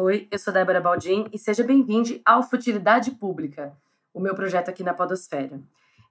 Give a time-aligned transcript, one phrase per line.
[0.00, 3.76] Oi, eu sou Débora Baldin e seja bem-vindo ao Futilidade Pública,
[4.14, 5.60] o meu projeto aqui na Podosfera.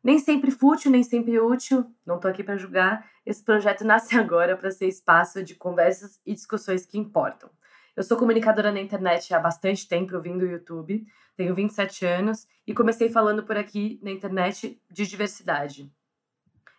[0.03, 3.09] Nem sempre fútil, nem sempre útil, não estou aqui para julgar.
[3.25, 7.50] Esse projeto nasce agora para ser espaço de conversas e discussões que importam.
[7.95, 11.08] Eu sou comunicadora na internet há bastante tempo, eu vim do YouTube,
[11.38, 15.90] tenho 27 anos e comecei falando por aqui na internet de diversidade.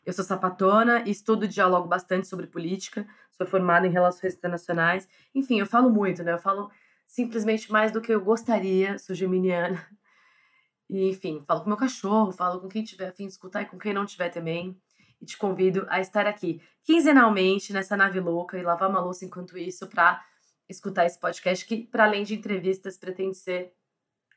[0.05, 5.09] Eu sou sapatona e estudo e dialogo bastante sobre política, sou formada em relações internacionais.
[5.35, 6.35] Enfim, eu falo muito, né?
[6.35, 6.71] Eu falo
[7.09, 9.85] simplesmente mais do que eu gostaria, sou geminiana.
[10.89, 13.79] E, enfim, falo com meu cachorro, falo com quem tiver afim de escutar e com
[13.79, 14.81] quem não tiver também.
[15.21, 19.59] E te convido a estar aqui quinzenalmente nessa nave louca e lavar uma louça enquanto
[19.59, 20.23] isso para
[20.69, 23.73] escutar esse podcast que, para além de entrevistas, pretende ser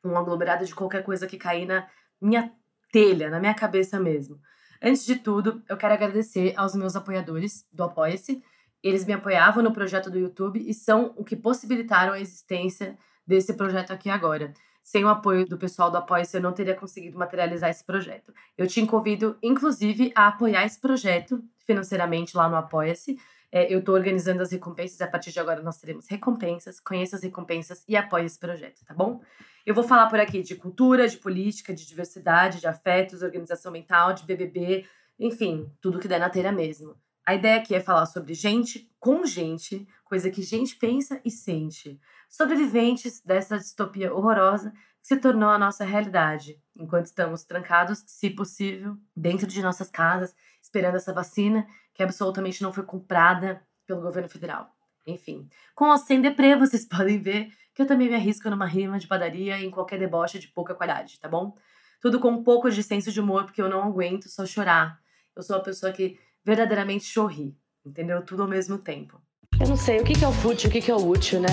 [0.03, 1.87] um aglomerado de qualquer coisa que cair na
[2.19, 2.51] minha
[2.91, 4.39] telha, na minha cabeça mesmo.
[4.81, 8.43] Antes de tudo, eu quero agradecer aos meus apoiadores do Apoia-se,
[8.83, 13.53] eles me apoiavam no projeto do YouTube e são o que possibilitaram a existência desse
[13.53, 14.53] projeto aqui agora.
[14.83, 18.33] Sem o apoio do pessoal do Apoia-se, eu não teria conseguido materializar esse projeto.
[18.57, 23.17] Eu te convido, inclusive, a apoiar esse projeto financeiramente lá no Apoia-se.
[23.51, 26.79] É, eu estou organizando as recompensas a partir de agora nós teremos recompensas.
[26.79, 29.21] Conheça as recompensas e apoie esse projeto, tá bom?
[29.65, 34.13] Eu vou falar por aqui de cultura, de política, de diversidade, de afetos, organização mental,
[34.13, 34.85] de BBB,
[35.19, 36.95] enfim, tudo que der na telha mesmo.
[37.25, 41.99] A ideia aqui é falar sobre gente com gente, coisa que gente pensa e sente.
[42.29, 48.97] Sobreviventes dessa distopia horrorosa que se tornou a nossa realidade, enquanto estamos trancados, se possível,
[49.15, 54.69] dentro de nossas casas, esperando essa vacina que absolutamente não foi comprada pelo governo federal.
[55.05, 58.99] Enfim, com ou sem deprê, vocês podem ver que eu também me arrisco numa rima
[58.99, 61.55] de padaria e em qualquer deboche de pouca qualidade, tá bom?
[62.01, 64.99] Tudo com um pouco de senso de humor, porque eu não aguento só chorar.
[65.35, 67.55] Eu sou uma pessoa que verdadeiramente chorri,
[67.85, 68.23] entendeu?
[68.23, 69.21] Tudo ao mesmo tempo.
[69.59, 71.49] Eu não sei, o que é o fútil, o que é o útil, né?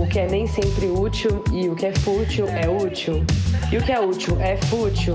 [0.00, 3.24] O que é nem sempre útil e o que é fútil é útil.
[3.72, 5.14] E o que é útil é fútil.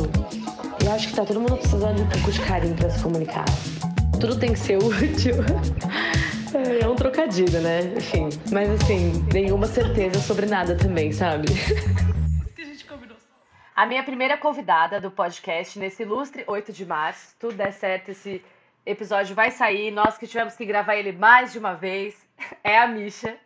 [0.83, 3.45] Eu acho que tá todo mundo precisando de um pouco de carinho para se comunicar.
[4.20, 5.36] Tudo tem que ser útil.
[6.82, 7.82] É um trocadilho, né?
[7.95, 8.30] Enfim.
[8.52, 11.48] Mas assim, nenhuma certeza sobre nada também, sabe?
[13.76, 18.43] A minha primeira convidada do podcast nesse ilustre 8 de março, tudo der certo esse
[18.87, 19.92] episódio vai sair.
[19.92, 22.25] Nós que tivemos que gravar ele mais de uma vez.
[22.64, 23.37] É a Misha.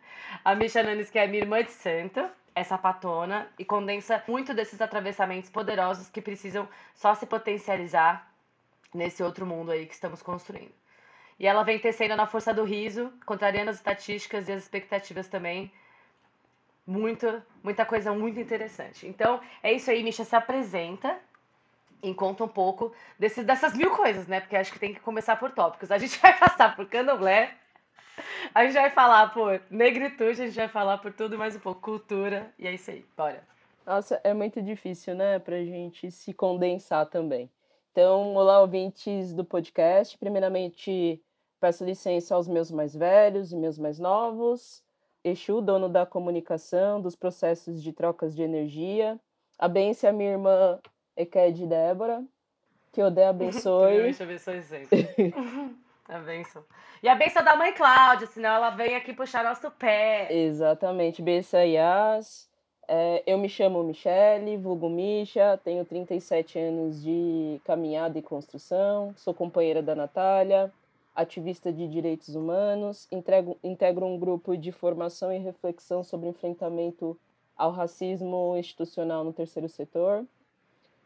[0.44, 4.80] A Misha Nanes, que é minha irmã de santo, é sapatona e condensa muito desses
[4.80, 8.30] atravessamentos poderosos que precisam só se potencializar
[8.94, 10.72] nesse outro mundo aí que estamos construindo.
[11.38, 15.72] E ela vem tecendo na força do riso, contrariando as estatísticas e as expectativas também.
[16.86, 19.06] Muito, muita coisa muito interessante.
[19.06, 21.18] Então, é isso aí, Misha se apresenta
[22.02, 24.40] em conta um pouco desses, dessas mil coisas, né?
[24.40, 25.90] Porque acho que tem que começar por tópicos.
[25.90, 27.54] A gente vai passar por candomblé,
[28.54, 31.80] a gente vai falar por negritude, a gente vai falar por tudo mais um pouco,
[31.80, 33.42] cultura, e é isso aí, bora.
[33.86, 37.50] Nossa, é muito difícil, né, pra gente se condensar também.
[37.90, 40.16] Então, olá, ouvintes do podcast.
[40.16, 41.22] Primeiramente,
[41.60, 44.82] peço licença aos meus mais velhos e meus mais novos.
[45.24, 49.20] Exu, dono da comunicação, dos processos de trocas de energia.
[49.58, 50.80] A minha irmã
[51.16, 52.24] Eked Débora.
[52.92, 54.14] Que o Deus abençoe.
[54.14, 55.08] Que abençoe sempre.
[56.08, 56.62] a benção.
[57.02, 60.28] E a benção da mãe Cláudia, senão ela vem aqui puxar nosso pé.
[60.30, 61.22] Exatamente.
[61.22, 62.50] Benção Yas.
[62.86, 69.32] É, eu me chamo Michele, vulgo Misha, tenho 37 anos de caminhada e construção, sou
[69.32, 70.70] companheira da Natália,
[71.14, 77.18] ativista de direitos humanos, entrego, integro um grupo de formação e reflexão sobre enfrentamento
[77.56, 80.26] ao racismo institucional no terceiro setor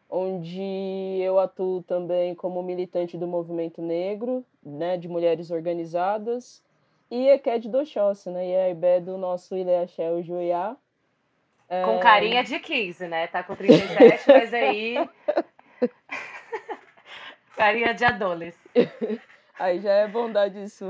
[0.09, 6.63] onde eu atuo também como militante do movimento negro, né, de mulheres organizadas,
[7.11, 10.77] e a Ked do Oxóssi, né, e a Ibé do nosso Ileaxel Juiá.
[11.69, 11.83] É...
[11.83, 14.97] Com carinha de 15, né, tá com 37, mas aí...
[17.57, 18.61] carinha de adolescente.
[19.59, 20.87] aí já é bondade isso.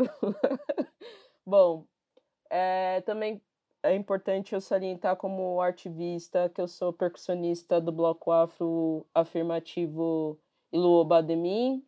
[1.44, 1.84] Bom,
[2.50, 3.40] é, também
[3.86, 10.38] é importante eu salientar como artivista que eu sou percussionista do bloco afro afirmativo
[10.72, 11.84] Iluobademim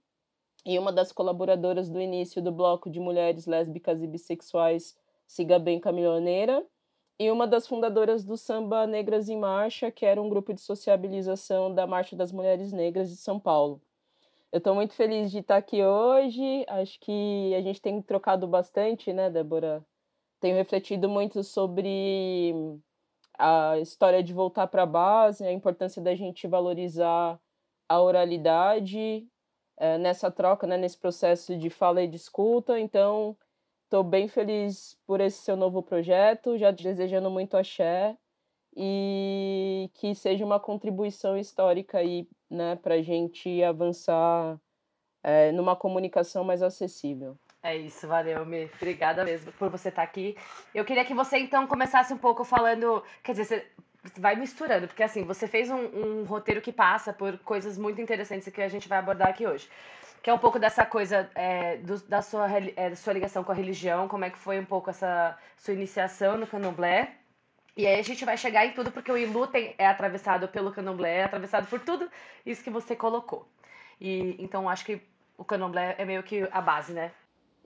[0.64, 4.96] e uma das colaboradoras do início do bloco de mulheres lésbicas e bissexuais
[5.26, 6.64] Siga Bem Caminhoneira
[7.18, 11.74] e uma das fundadoras do Samba Negras em Marcha, que era um grupo de sociabilização
[11.74, 13.82] da Marcha das Mulheres Negras de São Paulo.
[14.52, 16.64] Eu estou muito feliz de estar aqui hoje.
[16.68, 19.84] Acho que a gente tem trocado bastante, né, Débora,
[20.40, 22.54] tenho refletido muito sobre
[23.38, 27.40] a história de voltar para a base, a importância da gente valorizar
[27.88, 29.26] a oralidade
[29.76, 32.78] é, nessa troca, né, nesse processo de fala e de escuta.
[32.78, 33.36] Então,
[33.88, 38.18] Estou bem feliz por esse seu novo projeto, já desejando muito axé
[38.76, 42.00] e que seja uma contribuição histórica
[42.50, 44.60] né, para a gente avançar
[45.22, 47.38] é, numa comunicação mais acessível.
[47.62, 48.70] É isso, valeu, Mi.
[48.76, 50.36] Obrigada mesmo por você estar tá aqui.
[50.74, 53.72] Eu queria que você então começasse um pouco falando, quer dizer,
[54.02, 58.00] você vai misturando, porque assim, você fez um, um roteiro que passa por coisas muito
[58.00, 59.68] interessantes que a gente vai abordar aqui hoje
[60.22, 63.54] que é um pouco dessa coisa é, do, da, sua, é, sua ligação com a
[63.54, 67.14] religião, como é que foi um pouco essa sua iniciação no candomblé.
[67.76, 70.72] E aí a gente vai chegar em tudo, porque o Ilu tem, é atravessado pelo
[70.72, 72.10] candomblé, é atravessado por tudo
[72.44, 73.48] isso que você colocou.
[74.00, 75.00] E então acho que
[75.36, 77.12] o candomblé é meio que a base, né?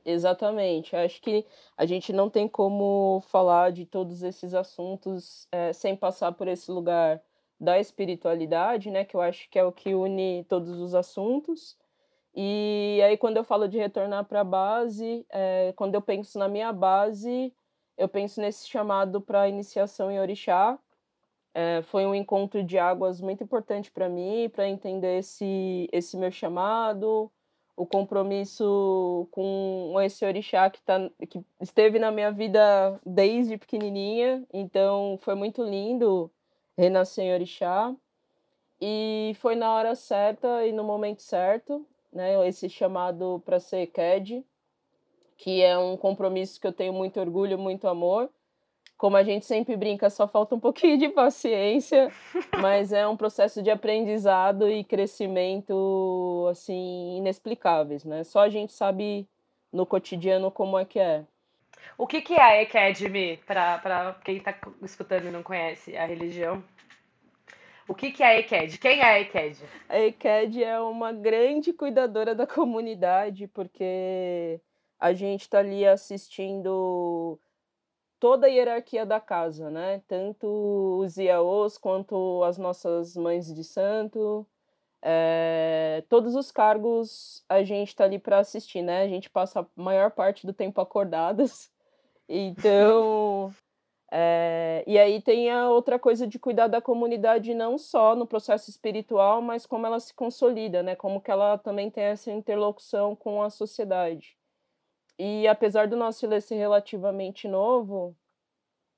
[0.04, 0.96] Exatamente.
[0.96, 1.46] Acho que
[1.76, 6.70] a gente não tem como falar de todos esses assuntos é, sem passar por esse
[6.70, 7.22] lugar
[7.60, 9.04] da espiritualidade, né?
[9.04, 11.76] Que eu acho que é o que une todos os assuntos.
[12.34, 16.48] E aí, quando eu falo de retornar para a base, é, quando eu penso na
[16.48, 17.54] minha base,
[17.96, 20.78] eu penso nesse chamado para iniciação em Orixá.
[21.54, 26.30] É, foi um encontro de águas muito importante para mim, para entender esse, esse meu
[26.30, 27.30] chamado,
[27.82, 34.44] o compromisso com esse orixá que, tá, que esteve na minha vida desde pequenininha.
[34.52, 36.30] Então foi muito lindo
[36.78, 37.92] renascer em orixá.
[38.80, 42.46] E foi na hora certa e no momento certo, né?
[42.48, 44.44] Esse chamado para ser CAD,
[45.36, 48.30] que é um compromisso que eu tenho muito orgulho, muito amor
[49.02, 52.08] como a gente sempre brinca, só falta um pouquinho de paciência,
[52.62, 58.22] mas é um processo de aprendizado e crescimento assim inexplicáveis, né?
[58.22, 59.26] Só a gente sabe
[59.72, 61.24] no cotidiano como é que é.
[61.98, 66.62] O que, que é a Academy, para quem está escutando e não conhece a religião?
[67.88, 68.78] O que, que é a ECAD?
[68.78, 69.58] Quem é a ECAD?
[69.88, 74.60] A ECAD é uma grande cuidadora da comunidade, porque
[74.96, 77.36] a gente está ali assistindo
[78.22, 80.00] toda a hierarquia da casa, né?
[80.06, 80.46] Tanto
[81.00, 84.46] os IAOs quanto as nossas mães de santo.
[85.02, 89.02] É, todos os cargos a gente está ali para assistir, né?
[89.02, 91.70] A gente passa a maior parte do tempo acordadas.
[92.28, 93.52] Então.
[94.10, 98.70] É, e aí tem a outra coisa de cuidar da comunidade não só no processo
[98.70, 100.94] espiritual, mas como ela se consolida, né?
[100.96, 104.36] Como que ela também tem essa interlocução com a sociedade.
[105.24, 108.16] E apesar do nosso ilê ser relativamente novo,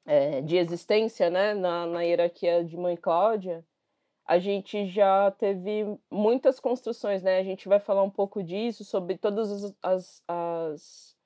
[0.06, 3.62] é, de existência, né, na, na hierarquia de Mãe Cláudia,
[4.24, 7.38] a gente já teve muitas construções, né?
[7.38, 11.16] A gente vai falar um pouco disso, sobre todas as, as, as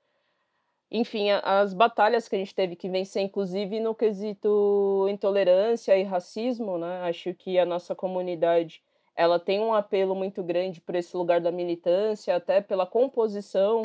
[0.91, 6.77] enfim, as batalhas que a gente teve que vencer, inclusive no quesito intolerância e racismo,
[6.77, 7.03] né?
[7.03, 8.83] Acho que a nossa comunidade
[9.15, 13.83] ela tem um apelo muito grande por esse lugar da militância, até pela composição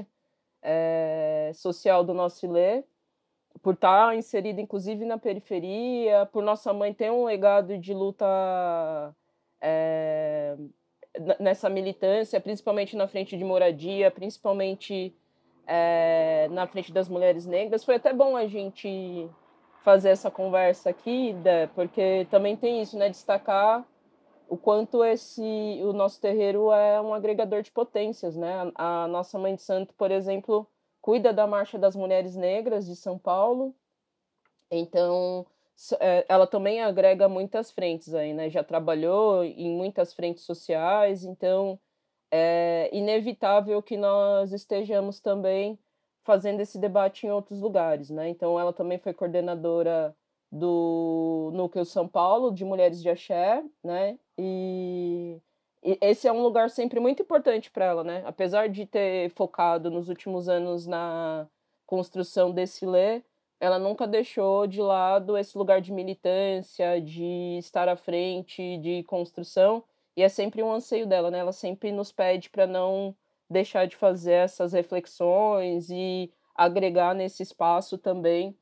[0.64, 2.84] é, social do nosso ilê,
[3.62, 8.26] por estar tá inserida inclusive na periferia, por nossa mãe ter um legado de luta
[9.62, 10.56] é,
[11.40, 15.16] nessa militância, principalmente na frente de moradia, principalmente
[15.68, 17.84] é, na frente das mulheres negras.
[17.84, 19.30] Foi até bom a gente
[19.84, 21.36] fazer essa conversa aqui,
[21.76, 23.10] porque também tem isso, né?
[23.10, 23.86] Destacar
[24.48, 25.42] o quanto esse
[25.84, 28.72] o nosso terreiro é um agregador de potências, né?
[28.76, 30.68] A, nossa mãe de santo, por exemplo,
[31.02, 33.76] cuida da Marcha das Mulheres Negras de São Paulo.
[34.72, 35.46] Então,
[36.00, 38.50] é, ela também agrega muitas frentes aí, né?
[38.50, 41.80] Já trabalhou em muitas frentes sociais, então
[42.32, 45.78] é inevitável que nós estejamos também
[46.24, 48.30] fazendo esse debate em outros lugares, né?
[48.30, 50.16] Então, ela também foi coordenadora
[50.52, 54.18] do Núcleo São Paulo de Mulheres de Axé, né?
[54.38, 55.40] E,
[55.84, 58.24] e esse é um lugar sempre muito importante para ela, né?
[58.26, 61.48] Apesar de ter focado nos últimos anos na
[61.86, 63.22] construção desse lê,
[63.60, 69.84] ela nunca deixou de lado esse lugar de militância, de estar à frente, de construção,
[70.16, 71.40] e é sempre um anseio dela, né?
[71.40, 73.16] Ela sempre nos pede para não
[73.50, 78.56] deixar de fazer essas reflexões e agregar nesse espaço também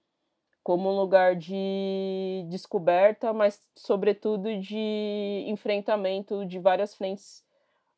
[0.64, 7.44] como um lugar de descoberta, mas sobretudo de enfrentamento de várias frentes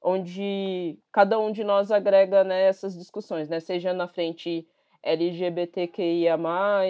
[0.01, 3.59] onde cada um de nós agrega né, essas discussões, né?
[3.59, 4.67] Seja na frente
[5.01, 6.37] LGBTQIA+,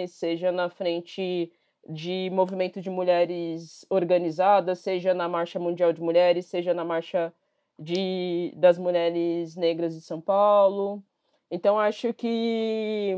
[0.08, 1.52] seja na frente
[1.88, 7.32] de movimento de mulheres organizadas, seja na Marcha Mundial de Mulheres, seja na Marcha
[7.78, 11.02] de, das Mulheres Negras de São Paulo.
[11.50, 13.14] Então, acho que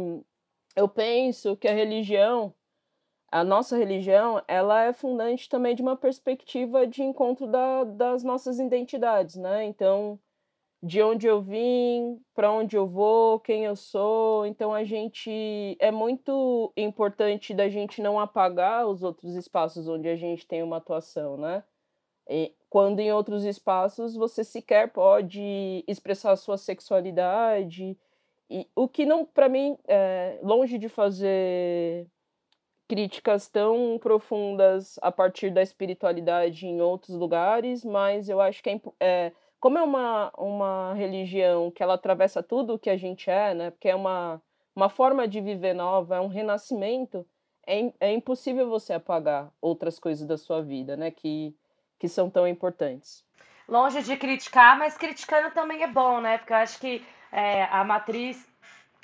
[0.77, 2.55] eu penso que a religião,
[3.33, 8.59] a nossa religião, ela é fundante também de uma perspectiva de encontro da, das nossas
[8.61, 9.65] identidades, né?
[9.65, 10.21] Então,
[10.83, 14.47] de onde eu vim, para onde eu vou, quem eu sou.
[14.47, 20.17] Então a gente é muito importante da gente não apagar os outros espaços onde a
[20.17, 21.65] gente tem uma atuação, né?
[22.29, 27.99] E quando em outros espaços você sequer pode expressar a sua sexualidade
[28.51, 32.07] e o que não para mim é longe de fazer
[32.89, 38.81] críticas tão profundas a partir da espiritualidade em outros lugares, mas eu acho que é,
[39.01, 43.55] é como é uma, uma religião que ela atravessa tudo o que a gente é,
[43.55, 43.71] né?
[43.71, 44.41] Porque é uma,
[44.75, 47.27] uma forma de viver nova, é um renascimento,
[47.67, 51.11] é, é impossível você apagar outras coisas da sua vida, né?
[51.11, 51.53] Que,
[51.99, 53.25] que são tão importantes.
[53.69, 56.39] Longe de criticar, mas criticando também é bom, né?
[56.39, 57.05] Porque eu acho que
[57.37, 58.49] é, a matriz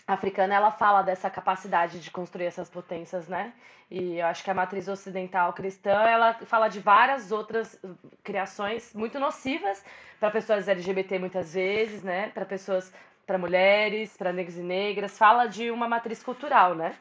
[0.08, 3.52] africana ela fala dessa capacidade de construir essas potências, né?
[3.90, 7.78] E eu acho que a matriz ocidental cristã ela fala de várias outras
[8.24, 9.84] criações muito nocivas
[10.18, 12.30] para pessoas LGBT muitas vezes, né?
[12.30, 12.90] Para pessoas,
[13.26, 16.94] para mulheres, para negros e negras, fala de uma matriz cultural, né?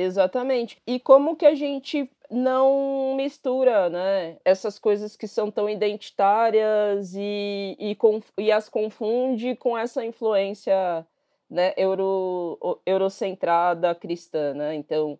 [0.00, 0.80] Exatamente.
[0.86, 7.76] E como que a gente não mistura, né, essas coisas que são tão identitárias e,
[7.80, 7.96] e,
[8.38, 11.04] e as confunde com essa influência
[11.50, 14.74] né, euro, eurocentrada cristã, né?
[14.76, 15.18] Então,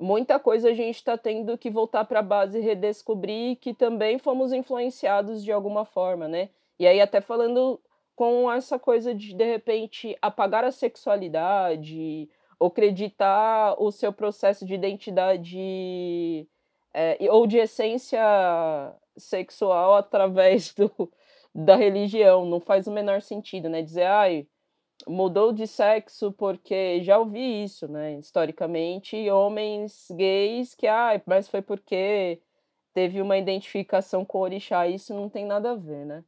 [0.00, 4.18] muita coisa a gente está tendo que voltar para a base e redescobrir que também
[4.18, 6.48] fomos influenciados de alguma forma, né?
[6.78, 7.78] E aí até falando
[8.16, 14.74] com essa coisa de de repente apagar a sexualidade, ou acreditar o seu processo de
[14.74, 16.46] identidade
[16.92, 18.20] é, ou de essência
[19.16, 20.90] sexual através do,
[21.54, 23.82] da religião, não faz o menor sentido, né?
[23.82, 24.46] Dizer, ai,
[25.06, 28.14] mudou de sexo porque já ouvi isso, né?
[28.18, 32.40] Historicamente, homens gays que, ah, mas foi porque
[32.92, 36.24] teve uma identificação com o orixá, isso não tem nada a ver, né?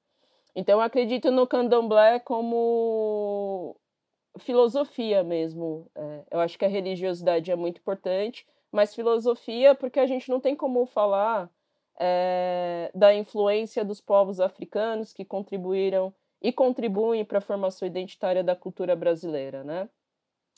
[0.54, 3.76] Então, eu acredito no candomblé como
[4.38, 5.90] filosofia mesmo.
[5.94, 10.40] É, eu acho que a religiosidade é muito importante, mas filosofia porque a gente não
[10.40, 11.50] tem como falar
[11.98, 16.12] é, da influência dos povos africanos que contribuíram
[16.42, 19.88] e contribuem para a formação identitária da cultura brasileira, né?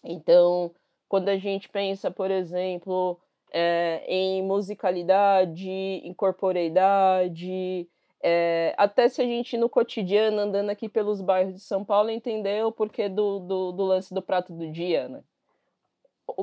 [0.04, 0.75] Então,
[1.08, 3.18] quando a gente pensa, por exemplo,
[3.52, 7.88] é, em musicalidade, em corporeidade,
[8.20, 12.68] é, até se a gente no cotidiano, andando aqui pelos bairros de São Paulo, entendeu
[12.68, 15.22] o porquê do, do, do lance do prato do dia, né?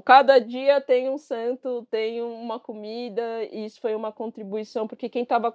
[0.03, 5.23] Cada dia tem um santo, tem uma comida, e isso foi uma contribuição, porque quem
[5.23, 5.53] estava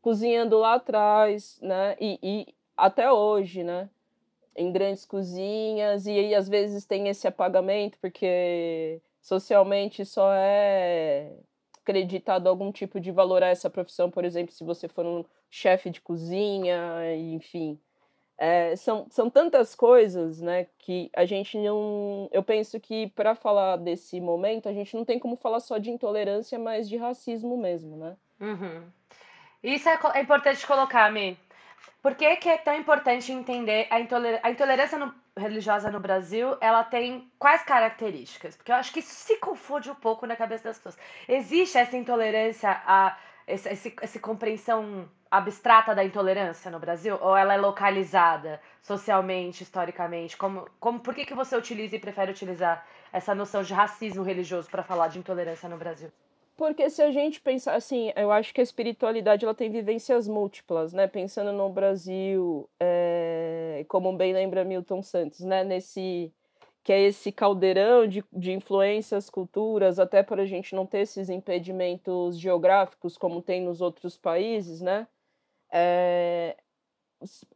[0.00, 3.88] cozinhando lá atrás, né, e, e até hoje, né?
[4.54, 11.32] Em grandes cozinhas, e aí às vezes tem esse apagamento, porque socialmente só é
[11.82, 15.90] acreditado algum tipo de valor a essa profissão, por exemplo, se você for um chefe
[15.90, 16.76] de cozinha,
[17.16, 17.78] enfim.
[18.38, 22.28] É, são, são tantas coisas, né, que a gente não.
[22.32, 25.90] Eu penso que para falar desse momento, a gente não tem como falar só de
[25.90, 28.16] intolerância, mas de racismo mesmo, né?
[28.40, 28.82] Uhum.
[29.62, 31.38] Isso é, é importante colocar, Mi.
[32.02, 36.56] Por que, que é tão importante entender a, intoler a intolerância no, religiosa no Brasil?
[36.60, 38.56] Ela tem quais características?
[38.56, 40.98] Porque eu acho que isso se confunde um pouco na cabeça das pessoas.
[41.28, 47.18] Existe essa intolerância, a, essa, essa compreensão abstrata da intolerância no Brasil?
[47.20, 50.36] Ou ela é localizada socialmente, historicamente?
[50.36, 54.70] Como, como, por que, que você utiliza e prefere utilizar essa noção de racismo religioso
[54.70, 56.12] para falar de intolerância no Brasil?
[56.56, 60.92] Porque se a gente pensar assim, eu acho que a espiritualidade ela tem vivências múltiplas,
[60.92, 61.06] né?
[61.06, 65.64] Pensando no Brasil, é, como bem lembra Milton Santos, né?
[65.64, 66.32] Nesse
[66.84, 71.28] que é esse caldeirão de, de influências, culturas, até para a gente não ter esses
[71.30, 75.06] impedimentos geográficos como tem nos outros países, né?
[75.70, 76.56] É,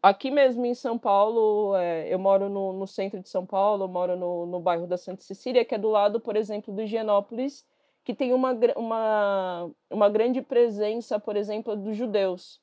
[0.03, 4.17] aqui mesmo em São Paulo, é, eu moro no, no, centro de São Paulo, moro
[4.17, 7.65] no, no bairro da Santa Cecília, que é do lado, por exemplo, do Higienópolis,
[8.07, 12.61] que tem uma, uma, uma grande presença, por exemplo, dos judeus.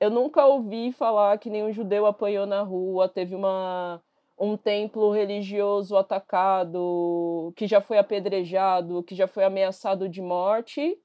[0.00, 4.02] Eu nunca ouvi falar que nenhum judeu apanhou na rua, teve uma,
[4.36, 10.98] um templo religioso atacado, que já foi apedrejado, que já foi ameaçado de morte.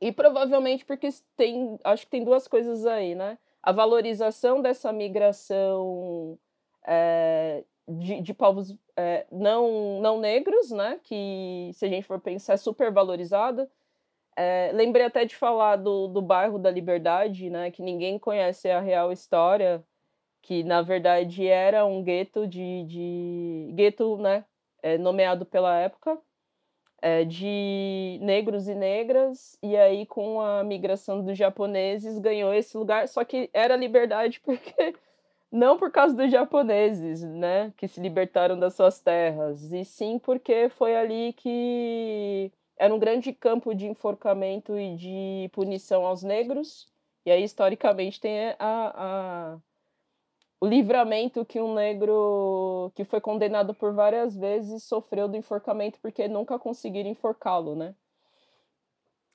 [0.00, 3.36] E provavelmente porque tem, acho que tem duas coisas aí, né?
[3.62, 6.38] A valorização dessa migração
[6.86, 7.62] é,
[7.98, 11.00] de, de povos é, não, não negros, né?
[11.02, 13.70] Que, se a gente for pensar, é super valorizada.
[14.36, 17.70] É, lembrei até de falar do, do bairro da Liberdade, né?
[17.70, 19.84] Que ninguém conhece a real história,
[20.42, 24.44] que na verdade era um gueto de, de gueto, né?
[24.82, 26.18] É, nomeado pela época
[27.02, 33.08] é, de negros e negras, e aí com a migração dos japoneses ganhou esse lugar,
[33.08, 34.94] só que era liberdade porque
[35.50, 40.68] não por causa dos japoneses, né, que se libertaram das suas terras, e sim porque
[40.70, 46.88] foi ali que era um grande campo de enforcamento e de punição aos negros.
[47.26, 49.58] E aí, historicamente, tem a, a,
[50.58, 56.26] o livramento que um negro que foi condenado por várias vezes sofreu do enforcamento porque
[56.26, 57.94] nunca conseguiram enforcá-lo, né?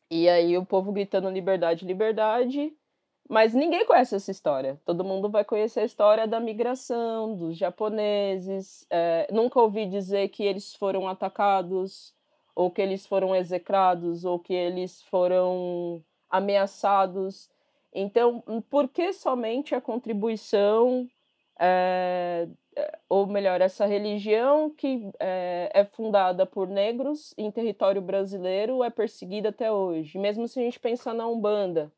[0.09, 2.75] E aí o povo gritando liberdade, liberdade.
[3.27, 4.79] Mas ninguém conhece essa história.
[4.85, 8.85] Todo mundo vai conhecer a história da migração, dos japoneses.
[8.89, 12.15] É, nunca ouvi dizer que eles foram atacados
[12.55, 17.49] ou que eles foram execrados, ou que eles foram ameaçados.
[17.93, 21.07] Então, por que somente a contribuição,
[21.59, 22.47] é,
[23.09, 29.49] ou melhor, essa religião que é, é, fundada por negros em território brasileiro é perseguida
[29.49, 30.17] até hoje?
[30.17, 31.91] Mesmo se a gente pensar na Umbanda,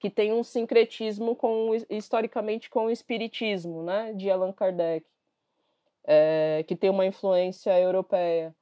[0.00, 5.06] que tem um sincretismo com, historicamente com o espiritismo, né, de Allan Kardec,
[6.04, 8.54] é, que tem uma influência europeia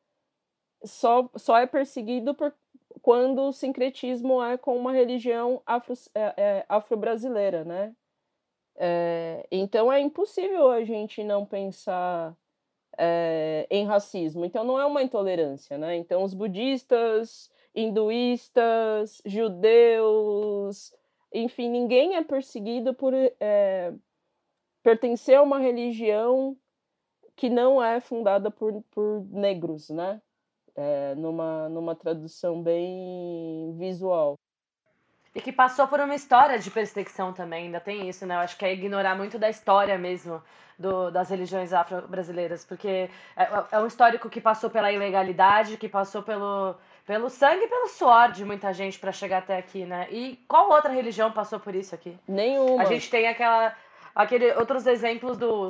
[0.85, 2.53] só, só é perseguido por,
[3.03, 7.95] quando o sincretismo é com uma religião afro, é, é, afro-brasileira, né?
[8.77, 12.37] É, então é impossível a gente não pensar
[12.97, 14.45] é, em racismo.
[14.45, 15.97] Então não é uma intolerância, né?
[15.97, 20.93] Então os budistas, hinduístas, judeus,
[21.33, 23.93] enfim, ninguém é perseguido por é,
[24.83, 26.57] pertencer a uma religião
[27.37, 30.21] que não é fundada por, por negros, né?
[30.79, 34.39] é, numa, numa tradução bem visual.
[35.35, 38.37] E que passou por uma história de perseguição também, ainda tem isso, né?
[38.37, 40.41] Eu acho que é ignorar muito da história mesmo
[40.79, 46.23] do, das religiões afro-brasileiras, porque é, é, um histórico que passou pela ilegalidade, que passou
[46.23, 46.77] pelo,
[47.09, 50.07] pelo sangue e pelo suor de muita gente para chegar até aqui, né?
[50.11, 52.15] E qual outra religião passou por isso aqui?
[52.29, 52.83] Nenhuma.
[52.83, 53.75] A gente tem aquela
[54.19, 55.69] Aquele, outros exemplos do,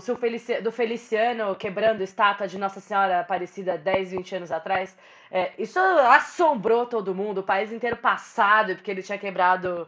[0.62, 4.97] do Feliciano quebrando estátua de Nossa Senhora Aparecida 10, 20 anos atrás.
[5.31, 9.87] É, isso assombrou todo mundo, o país inteiro passado, porque ele tinha quebrado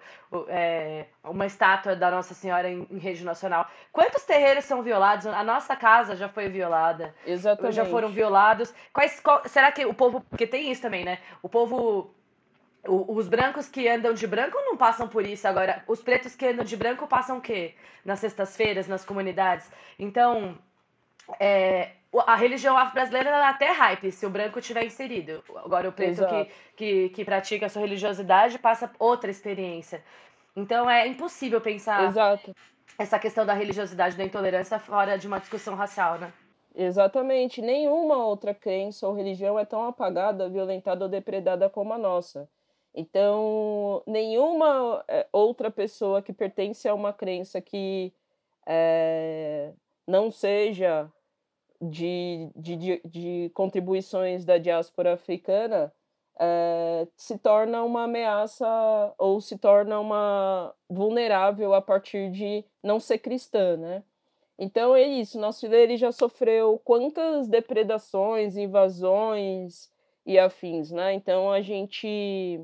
[0.48, 3.66] é, uma estátua da Nossa Senhora em, em, rede nacional.
[3.90, 5.24] Quantos terreiros são violados?
[5.24, 7.14] A nossa casa já foi violada.
[7.26, 7.76] Exatamente.
[7.76, 8.74] Já foram violados.
[8.92, 10.20] Quais, qual, será que o povo.
[10.28, 11.18] Porque tem isso também, né?
[11.42, 12.14] O povo
[12.86, 15.46] os brancos que andam de branco não passam por isso.
[15.46, 17.74] Agora, os pretos que andam de branco passam o quê?
[18.04, 19.70] Nas sextas-feiras, nas comunidades.
[19.98, 20.58] Então,
[21.38, 21.90] é,
[22.26, 25.44] a religião afro-brasileira é até hype se o branco tiver inserido.
[25.56, 30.02] Agora, o preto que, que, que, pratica a sua religiosidade passa outra experiência.
[30.56, 32.54] Então, é impossível pensar Exato.
[32.98, 36.32] essa questão da religiosidade, da intolerância fora de uma discussão racial, né?
[36.74, 37.60] Exatamente.
[37.60, 42.48] Nenhuma outra crença ou religião é tão apagada, violentada ou depredada como a nossa.
[42.94, 48.12] Então, nenhuma eh, outra pessoa que pertence a uma crença que
[48.66, 49.72] é,
[50.06, 51.10] não seja
[51.80, 55.92] de, de, de, contribuições da diáspora africana
[56.38, 58.66] é, se torna uma ameaça
[59.18, 64.02] ou se torna uma vulnerável a partir de não ser cristã, né?
[64.58, 69.90] Então é isso, nosso ele já sofreu quantas depredações, invasões
[70.26, 71.14] e afins, né?
[71.14, 72.62] Então a gente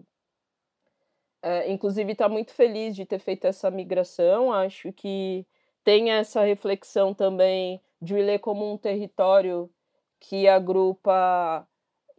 [1.43, 4.53] é, inclusive, está muito feliz de ter feito essa migração.
[4.53, 5.47] Acho que
[5.85, 9.71] tem essa reflexão também de Ilê como um território
[10.19, 11.67] que agrupa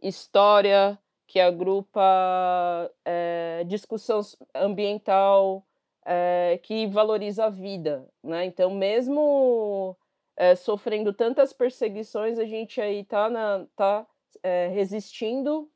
[0.00, 4.20] história, que agrupa é, discussão
[4.54, 5.66] ambiental,
[6.06, 8.08] é, que valoriza a vida.
[8.22, 8.46] Né?
[8.46, 9.96] Então, mesmo
[10.36, 13.28] é, sofrendo tantas perseguições, a gente aí está
[13.76, 14.06] tá,
[14.42, 15.70] é, resistindo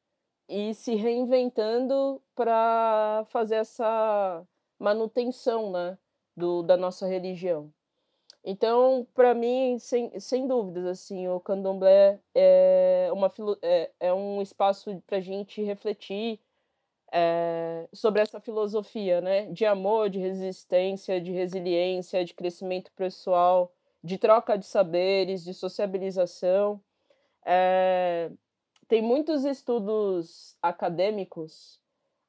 [0.48, 4.46] e se reinventando para fazer essa
[4.78, 5.98] manutenção né,
[6.37, 7.72] do, da nossa religião.
[8.44, 15.00] Então, para mim, sem, sem dúvidas, assim, o candomblé é, uma, é, é um espaço
[15.07, 16.40] para a gente refletir
[17.12, 24.18] é, sobre essa filosofia né, de amor, de resistência, de resiliência, de crescimento pessoal, de
[24.18, 26.81] troca de saberes, de sociabilização.
[27.44, 28.31] É,
[28.92, 31.81] tem muitos estudos acadêmicos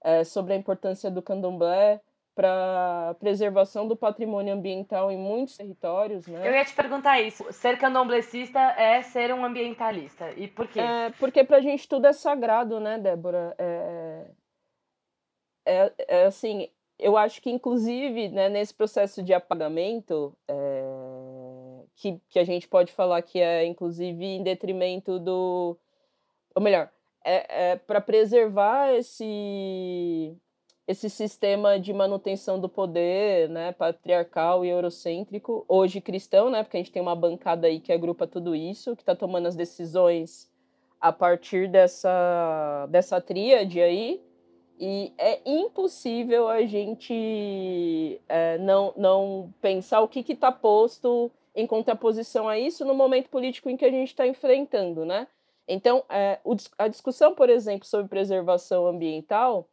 [0.02, 2.00] é, sobre a importância do candomblé
[2.34, 6.48] para a preservação do patrimônio ambiental em muitos territórios, né?
[6.48, 7.44] Eu ia te perguntar isso.
[7.52, 10.32] Ser candomblessista é ser um ambientalista.
[10.38, 10.80] E por quê?
[10.80, 13.54] É, porque para a gente tudo é sagrado, né, Débora?
[13.58, 14.32] É,
[15.66, 20.84] é, é, assim, eu acho que inclusive né, nesse processo de apagamento, é,
[21.94, 25.78] que, que a gente pode falar que é inclusive em detrimento do
[26.56, 26.90] ou melhor,
[27.24, 30.36] é, é para preservar esse
[30.86, 36.80] esse sistema de manutenção do poder, né, patriarcal e eurocêntrico, hoje cristão, né, porque a
[36.82, 40.52] gente tem uma bancada aí que agrupa tudo isso, que está tomando as decisões
[41.00, 44.22] a partir dessa, dessa tríade aí,
[44.80, 52.50] e é impossível a gente é, não, não pensar o que está posto em contraposição
[52.50, 55.28] a isso no momento político em que a gente está enfrentando, né?
[55.68, 59.70] Então, é, o, a discussão, por exemplo, sobre preservação ambiental,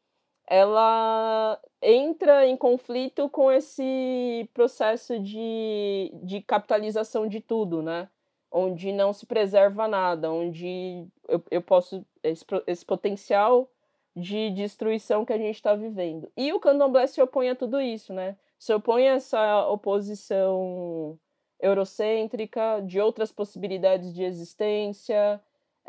[0.47, 8.09] ela entra em conflito com esse processo de, de capitalização de tudo, né?
[8.51, 12.05] Onde não se preserva nada, onde eu, eu posso.
[12.23, 13.71] Esse, esse potencial
[14.15, 16.31] de destruição que a gente está vivendo.
[16.37, 18.37] E o candomblé se opõe a tudo isso, né?
[18.59, 21.19] Se opõe a essa oposição
[21.61, 25.41] eurocêntrica, de outras possibilidades de existência.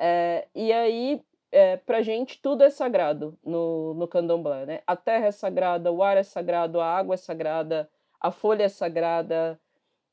[0.03, 4.81] É, e aí, é, pra gente, tudo é sagrado no, no candomblé, né?
[4.87, 7.87] A terra é sagrada, o ar é sagrado, a água é sagrada,
[8.19, 9.59] a folha é sagrada.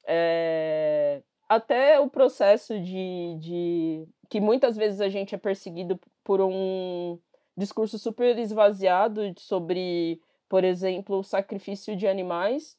[0.06, 7.18] É, até o processo de, de que muitas vezes a gente é perseguido por um
[7.56, 10.20] discurso super esvaziado sobre,
[10.50, 12.76] por exemplo, o sacrifício de animais,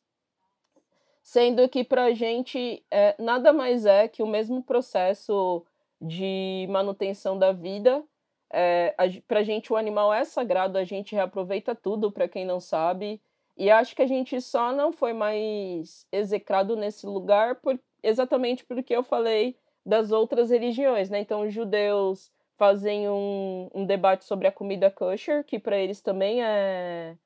[1.23, 5.65] sendo que para a gente é, nada mais é que o mesmo processo
[6.01, 8.03] de manutenção da vida.
[8.51, 8.95] É,
[9.27, 13.21] para a gente o animal é sagrado, a gente reaproveita tudo, para quem não sabe.
[13.57, 18.95] E acho que a gente só não foi mais execrado nesse lugar por, exatamente porque
[18.95, 21.19] eu falei das outras religiões, né?
[21.19, 26.43] Então, os judeus fazem um, um debate sobre a comida kosher, que para eles também
[26.43, 27.17] é,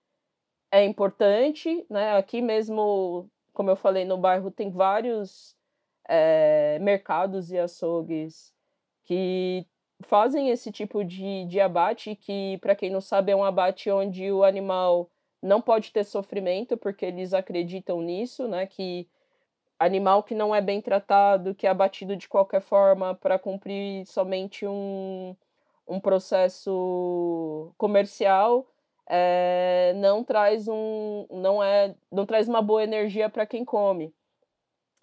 [0.72, 2.16] é importante, né?
[2.18, 5.56] Aqui mesmo, como eu falei, no bairro tem vários
[6.08, 8.53] é, mercados e açougues
[9.04, 9.66] que
[10.04, 14.32] fazem esse tipo de, de abate, que, para quem não sabe, é um abate onde
[14.32, 15.10] o animal
[15.42, 18.66] não pode ter sofrimento, porque eles acreditam nisso, né?
[18.66, 19.08] Que
[19.80, 24.66] animal que não é bem tratado, que é abatido de qualquer forma para cumprir somente
[24.66, 25.36] um,
[25.88, 28.66] um processo comercial,
[29.08, 34.14] é, não traz um não é não traz uma boa energia para quem come.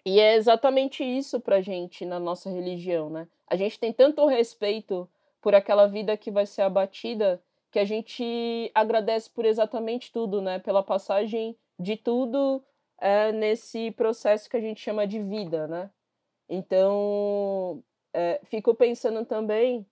[0.03, 3.27] E é exatamente isso para gente na nossa religião, né?
[3.51, 5.09] A gente tem tanto respeito
[5.41, 10.57] por aquela vida que vai ser abatida que a gente agradece por exatamente tudo, né?
[10.59, 12.63] Pela passagem de tudo
[12.97, 15.89] é, nesse processo que a gente chama de vida, né?
[16.47, 17.83] Então,
[18.13, 19.85] é, fico pensando também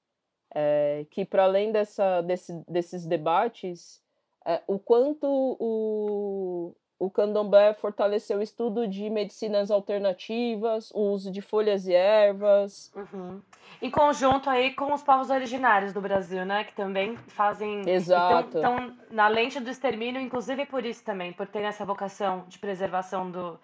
[0.55, 4.01] é, que, para além dessa, desse, desses debates,
[4.45, 5.27] é, o quanto
[5.59, 12.91] o, o candomblé fortaleceu o estudo de medicinas alternativas, o uso de folhas e ervas.
[12.93, 13.41] Uhum.
[13.81, 16.65] Em conjunto aí com os povos originários do Brasil, né?
[16.65, 17.89] Que também fazem.
[17.89, 18.57] Exato.
[18.57, 23.31] Estão na lente do extermínio, inclusive por isso também, por terem essa vocação de preservação
[23.31, 23.57] do,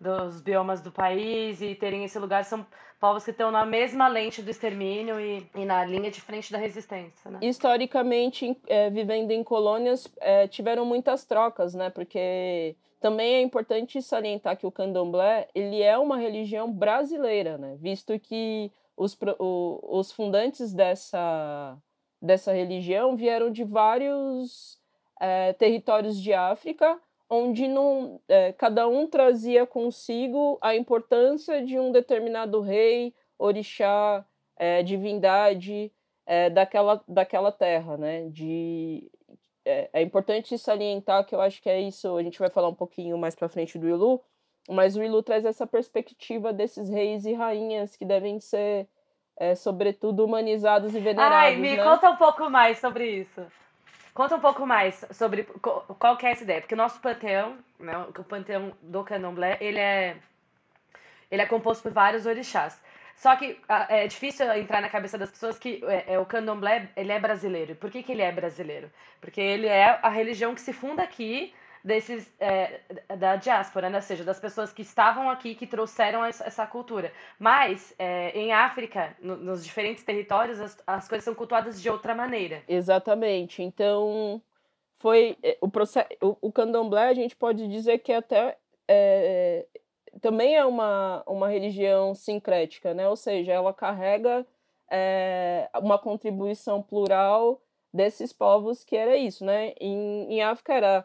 [0.00, 2.44] dos biomas do país e terem esse lugar.
[2.44, 2.66] São
[3.00, 6.58] povos que estão na mesma lente do extermínio e, e na linha de frente da
[6.58, 7.30] resistência.
[7.30, 7.38] Né?
[7.42, 11.90] Historicamente, é, vivendo em colônias, é, tiveram muitas trocas, né?
[11.90, 17.76] Porque também é importante salientar que o candomblé ele é uma religião brasileira, né?
[17.78, 21.76] Visto que os, o, os fundantes dessa,
[22.22, 24.78] dessa religião vieram de vários
[25.20, 31.90] é, territórios de África, onde não, é, cada um trazia consigo a importância de um
[31.90, 34.24] determinado rei, orixá,
[34.56, 35.92] é, divindade
[36.26, 38.28] é, daquela, daquela terra, né?
[38.28, 39.10] De,
[39.64, 42.74] é, é, importante salientar que eu acho que é isso, a gente vai falar um
[42.74, 44.20] pouquinho mais para frente do Ilu,
[44.68, 48.86] mas o Ilu traz essa perspectiva desses reis e rainhas que devem ser,
[49.36, 51.36] é, sobretudo, humanizados e venerados.
[51.36, 51.82] Ai, me né?
[51.82, 53.44] conta um pouco mais sobre isso.
[54.14, 55.42] Conta um pouco mais sobre
[55.98, 59.80] qual que é essa ideia, porque o nosso panteão, né, o panteão do Candomblé, ele
[59.80, 60.16] é
[61.30, 62.80] ele é composto por vários orixás.
[63.16, 67.12] Só que é difícil entrar na cabeça das pessoas que é, é, o candomblé ele
[67.12, 67.74] é brasileiro.
[67.76, 68.90] Por que, que ele é brasileiro?
[69.20, 72.80] Porque ele é a religião que se funda aqui desses é,
[73.18, 73.98] da diáspora, né?
[73.98, 77.12] ou seja, das pessoas que estavam aqui, que trouxeram essa cultura.
[77.38, 82.14] Mas é, em África, no, nos diferentes territórios, as, as coisas são cultuadas de outra
[82.14, 82.62] maneira.
[82.66, 83.62] Exatamente.
[83.62, 84.40] Então,
[84.96, 88.56] foi é, o processo, o, o candomblé a gente pode dizer que até
[88.88, 89.66] é,
[90.22, 93.06] também é uma, uma religião sincrética, né?
[93.06, 94.46] Ou seja, ela carrega
[94.90, 97.60] é, uma contribuição plural
[97.92, 99.74] desses povos que era isso, né?
[99.78, 101.04] Em, em África era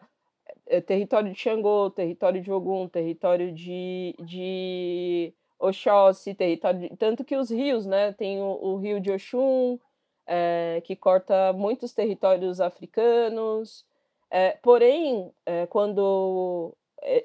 [0.80, 7.50] território de Xangô, território de Ogum, território de, de Oxóssi, território de, tanto que os
[7.50, 9.78] rios, né, tem o, o rio de Oxum,
[10.26, 13.84] é, que corta muitos territórios africanos,
[14.32, 16.72] É, porém, é, quando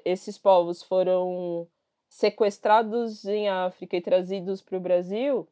[0.04, 1.68] esses povos foram
[2.08, 5.46] sequestrados em África e trazidos para o Brasil,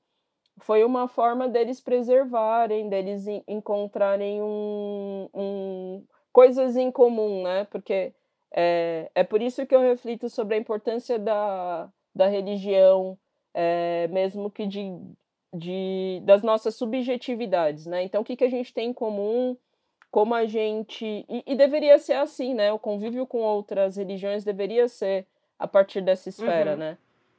[0.59, 6.05] foi uma forma deles preservarem, deles encontrarem um, um,
[6.35, 7.65] coisas em comum, né?
[7.71, 8.13] Porque
[8.53, 13.17] é, é por isso que eu reflito sobre a importância da, da religião,
[13.55, 14.99] é, mesmo que de,
[15.55, 18.03] de, das nossas subjetividades, né?
[18.03, 19.57] Então, o que, que a gente tem em comum,
[20.11, 21.25] como a gente...
[21.29, 22.73] E, e deveria ser assim, né?
[22.73, 26.79] O convívio com outras religiões deveria ser a partir dessa esfera, uhum.
[26.79, 26.99] né?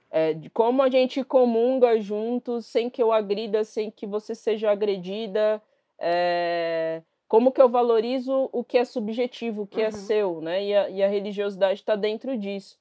[0.10, 4.72] É, de como a gente comunga juntos, sem que eu agrida, sem que você seja
[4.72, 5.62] agredida,
[6.00, 9.90] é, como que eu valorizo o que é subjetivo, o que é uhum.
[9.90, 10.64] é seu, né?
[10.64, 12.78] E a, e a religiosidade está dentro disso.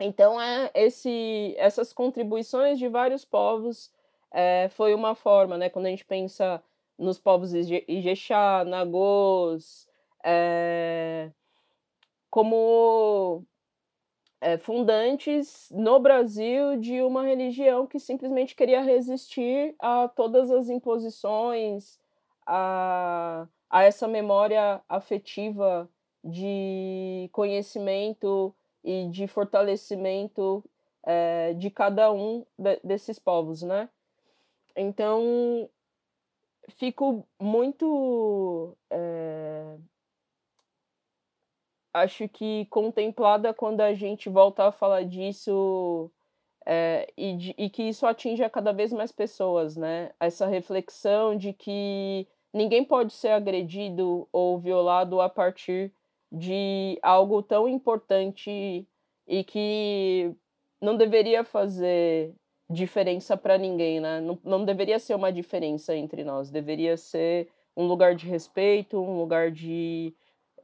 [0.00, 3.90] Então, é esse, essas contribuições de vários povos
[4.30, 5.68] é, foi uma forma, né?
[5.68, 6.62] Quando a gente pensa
[6.96, 9.88] nos povos Ijexá, Nagôs,
[10.24, 11.30] é,
[12.30, 13.44] como
[14.40, 21.98] é, fundantes no Brasil de uma religião que simplesmente queria resistir a todas as imposições,
[22.48, 25.88] a, a essa memória afetiva
[26.24, 30.64] de conhecimento e de fortalecimento
[31.04, 33.88] é, de cada um de, desses povos, né?
[34.74, 35.68] Então,
[36.70, 39.76] fico muito é,
[41.92, 46.10] acho que contemplada quando a gente volta a falar disso
[46.64, 50.12] é, e, de, e, que isso atinja cada vez mais pessoas, né?
[50.20, 55.92] Essa reflexão de que ninguém pode ser agredido ou violado a partir
[56.30, 58.86] de algo tão importante
[59.26, 60.32] e que
[60.80, 62.34] não deveria fazer
[62.68, 64.20] diferença para ninguém, né?
[64.20, 69.18] Não, não deveria ser uma diferença entre nós, deveria ser um lugar de respeito, um
[69.18, 70.12] lugar de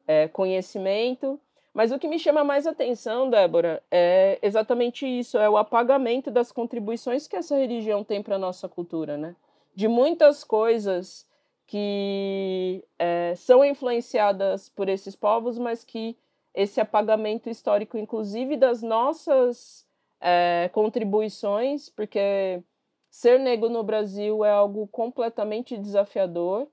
[0.07, 1.41] é, conhecimento.
[1.73, 6.53] Mas o que me chama mais atenção, Débora, é exatamente isso: é o apagamento das
[6.53, 9.35] contribuições que essa religião tem para a nossa cultura, né?
[9.75, 11.27] De muitas coisas
[11.67, 16.17] que é, são influenciadas por esses povos, mas que
[16.55, 19.87] esse apagamento histórico, inclusive das nossas
[20.21, 22.63] é, contribuições, porque
[23.11, 26.69] ser negro no Brasil é algo completamente desafiador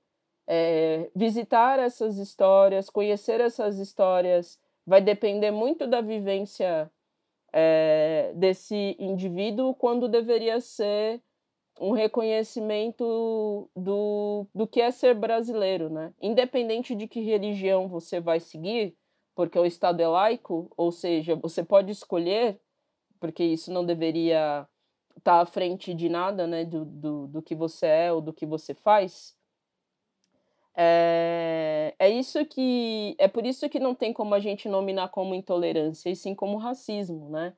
[0.46, 6.90] é, visitar essas histórias, conhecer essas histórias, vai depender muito da vivência
[7.52, 11.20] é, desse indivíduo, quando deveria ser
[11.82, 16.14] um reconhecimento do, do que é ser brasileiro, né?
[16.22, 18.96] Independente de que religião você vai seguir,
[19.34, 22.60] porque o Estado é laico, ou seja, você pode escolher,
[23.18, 24.64] porque isso não deveria
[25.16, 28.46] estar à frente de nada, né, do, do, do que você é ou do que
[28.46, 29.36] você faz,
[30.74, 35.34] é, é isso que é por isso que não tem como a gente nominar como
[35.34, 37.54] intolerância, e sim como racismo, né?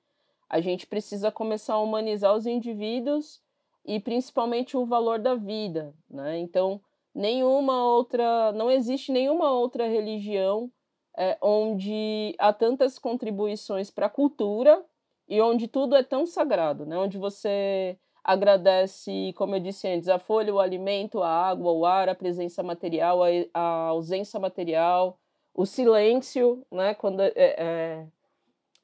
[0.48, 3.43] A gente precisa começar a humanizar os indivíduos
[3.84, 6.38] e principalmente o valor da vida, né?
[6.38, 6.80] Então,
[7.14, 10.70] nenhuma outra, não existe nenhuma outra religião
[11.16, 14.84] é, onde há tantas contribuições para a cultura
[15.28, 16.98] e onde tudo é tão sagrado, né?
[16.98, 22.08] Onde você agradece, como eu disse antes, a folha, o alimento, a água, o ar,
[22.08, 25.18] a presença material, a, a ausência material,
[25.54, 26.94] o silêncio, né?
[26.94, 28.06] Quando é, é,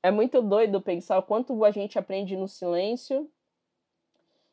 [0.03, 3.31] é muito doido pensar o quanto a gente aprende no silêncio.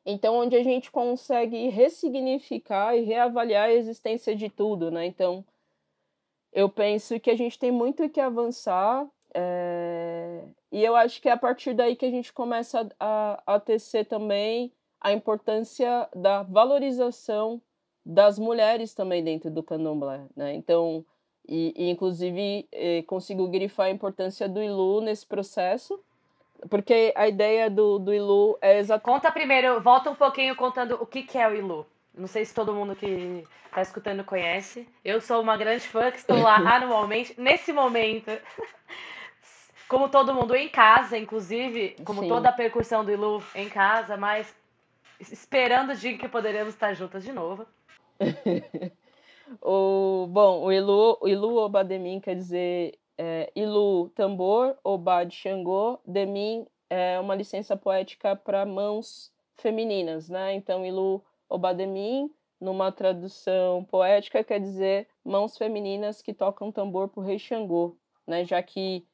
[0.09, 5.05] Então, onde a gente consegue ressignificar e reavaliar a existência de tudo, né?
[5.05, 5.43] Então,
[6.53, 10.45] eu penso que a gente tem muito que avançar é...
[10.71, 14.05] e eu acho que é a partir daí que a gente começa a, a tecer
[14.05, 17.61] também a importância da valorização
[18.05, 20.53] das mulheres também dentro do candomblé, né?
[20.53, 21.05] Então,
[21.45, 26.01] e, e inclusive eh, consigo grifar a importância do Ilu nesse processo,
[26.69, 29.15] porque a ideia do, do Ilu é exatamente...
[29.15, 31.85] Conta primeiro, volta um pouquinho contando o que, que é o Ilu.
[32.13, 34.87] Não sei se todo mundo que está escutando conhece.
[35.05, 37.39] Eu sou uma grande fã que estou lá anualmente.
[37.39, 38.31] Nesse momento,
[39.87, 42.29] como todo mundo em casa, inclusive, como Sim.
[42.29, 44.53] toda a percussão do Ilu em casa, mas
[45.19, 47.65] esperando o dia que poderemos estar juntas de novo.
[49.61, 51.71] o, bom, o Ilu, o Ilu
[52.21, 59.31] quer dizer é, Ilu tambor, Oba de Xangô, Demin é uma licença poética para mãos
[59.57, 60.53] femininas, né?
[60.53, 67.21] Então, Ilu Oba Demin, numa tradução poética, quer dizer mãos femininas que tocam tambor para
[67.21, 68.45] o rei Xangô, né?
[68.45, 69.05] Já que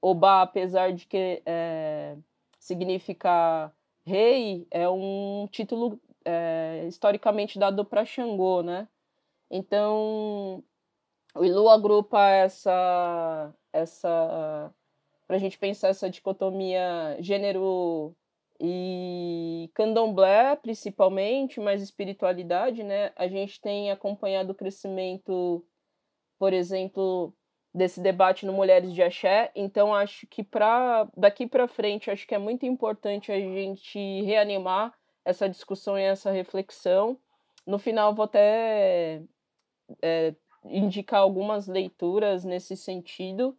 [0.00, 2.16] Oba, apesar de que é,
[2.58, 3.72] significa
[4.04, 8.88] rei é um título é, historicamente dado para Xangô, né?
[9.50, 10.64] Então,
[11.34, 14.72] o Ilu agrupa essa, essa
[15.26, 18.14] para a gente pensar essa dicotomia gênero
[18.60, 23.12] e candomblé, principalmente, mas espiritualidade, né?
[23.16, 25.64] A gente tem acompanhado o crescimento,
[26.38, 27.34] por exemplo,
[27.74, 29.50] desse debate no Mulheres de Axé.
[29.56, 34.94] Então, acho que para daqui para frente, acho que é muito importante a gente reanimar
[35.24, 37.18] essa discussão e essa reflexão.
[37.66, 39.22] No final, vou até
[40.02, 43.56] é, indicar algumas leituras nesse sentido,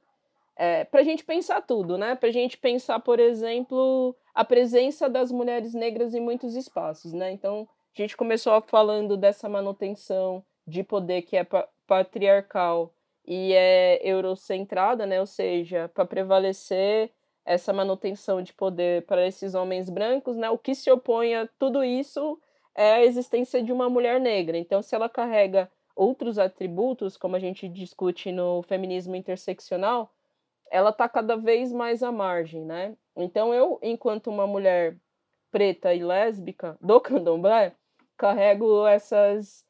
[0.56, 2.16] é, para a gente pensar tudo, né?
[2.16, 7.32] Para a gente pensar, por exemplo, a presença das mulheres negras em muitos espaços, né?
[7.32, 11.46] Então, a gente começou falando dessa manutenção de poder que é
[11.88, 12.94] patriarcal
[13.26, 15.20] e é eurocentrada, né?
[15.20, 17.12] Ou seja, para prevalecer
[17.46, 20.50] essa manutenção de poder para esses homens brancos, né?
[20.50, 22.40] O que se opõe a tudo isso
[22.76, 24.58] é a existência de uma mulher negra.
[24.58, 30.12] Então, se ela carrega outros atributos, como a gente discute no feminismo interseccional,
[30.72, 32.98] ela está cada vez mais à margem, né?
[33.16, 34.98] Então eu, enquanto uma mulher
[35.52, 37.76] preta e lésbica do candomblé,
[38.18, 39.66] carrego essas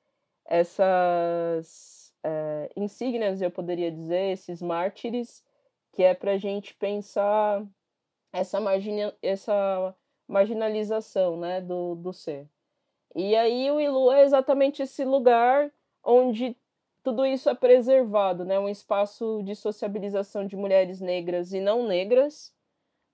[0.45, 5.43] essas é, insígnias, eu poderia dizer, esses mártires,
[5.93, 7.65] que é para a gente pensar
[8.31, 9.95] essa, margina, essa
[10.27, 12.47] marginalização né, do, do ser.
[13.15, 15.71] E aí o Ilu é exatamente esse lugar
[16.03, 16.55] onde
[17.03, 18.57] tudo isso é preservado, né?
[18.57, 22.53] Um espaço de sociabilização de mulheres negras e não negras.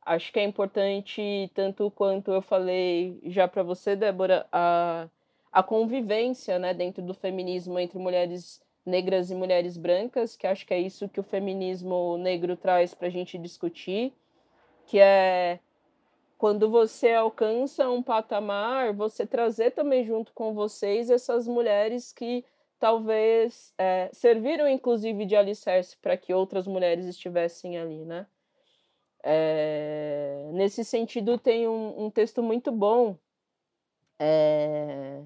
[0.05, 5.07] Acho que é importante, tanto quanto eu falei já para você, Débora, a,
[5.51, 10.73] a convivência né, dentro do feminismo entre mulheres negras e mulheres brancas, que acho que
[10.73, 14.13] é isso que o feminismo negro traz para a gente discutir,
[14.87, 15.59] que é
[16.37, 22.45] quando você alcança um patamar, você trazer também junto com vocês essas mulheres que
[22.79, 28.25] talvez é, serviram inclusive de alicerce para que outras mulheres estivessem ali, né?
[29.23, 33.17] É, nesse sentido, tem um, um texto muito bom.
[34.17, 35.21] É,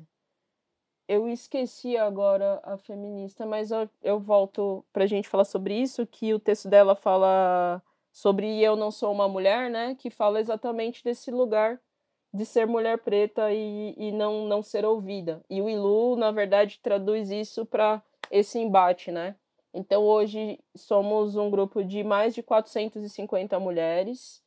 [1.07, 6.07] eu esqueci agora a feminista, mas eu, eu volto para a gente falar sobre isso,
[6.07, 9.95] que o texto dela fala sobre Eu Não Sou Uma Mulher, né?
[9.95, 11.79] Que fala exatamente desse lugar
[12.33, 15.43] de ser mulher preta e, e não, não ser ouvida.
[15.49, 19.35] E o Ilu, na verdade, traduz isso para esse embate, né?
[19.71, 24.41] Então, hoje somos um grupo de mais de 450 mulheres.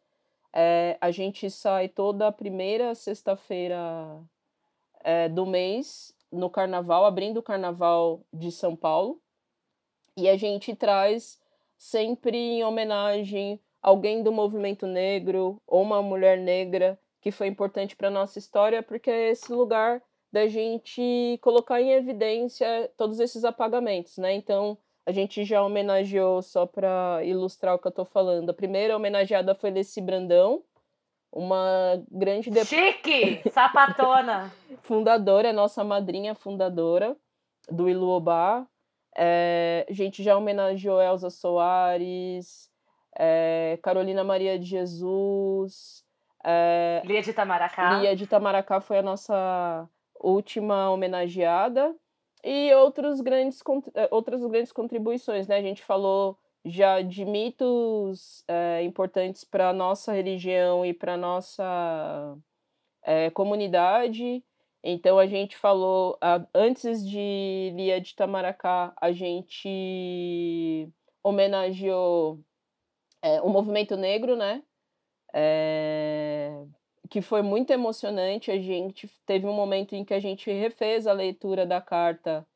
[0.53, 4.21] É, a gente sai toda primeira sexta-feira
[5.05, 9.21] é, do mês no carnaval, abrindo o carnaval de São Paulo.
[10.17, 11.41] E a gente traz
[11.79, 18.11] sempre em homenagem alguém do movimento negro ou uma mulher negra que foi importante para
[18.11, 20.03] nossa história, porque é esse lugar
[20.33, 24.35] da gente colocar em evidência todos esses apagamentos, né?
[24.35, 24.77] Então,
[25.07, 29.55] a gente já homenageou, só para ilustrar o que eu estou falando, a primeira homenageada
[29.55, 30.63] foi Leci Brandão,
[31.33, 32.51] uma grande...
[32.51, 32.65] De...
[32.65, 33.43] Chique!
[33.51, 34.53] Sapatona!
[34.83, 37.17] fundadora, nossa madrinha fundadora
[37.71, 38.67] do Iluobá.
[39.17, 42.71] É, a gente já homenageou Elza Soares,
[43.19, 46.05] é, Carolina Maria de Jesus,
[46.49, 47.99] é, Lia de Itamaracá.
[47.99, 49.89] Lia de Itamaracá foi a nossa
[50.21, 51.93] última homenageada.
[52.45, 53.61] E outros grandes,
[53.95, 55.57] é, outras grandes contribuições, né?
[55.57, 61.17] A gente falou já de mitos é, importantes para a nossa religião e para a
[61.17, 62.39] nossa
[63.03, 64.45] é, comunidade.
[64.85, 66.17] Então a gente falou,
[66.55, 70.89] antes de Lia de Itamaracá, a gente
[71.25, 72.39] homenageou
[73.21, 74.63] é, o movimento negro, né?
[75.39, 76.26] é,
[77.11, 78.51] que foi muito emocionante.
[78.51, 82.47] A gente teve um momento em que a gente refez a leitura da carta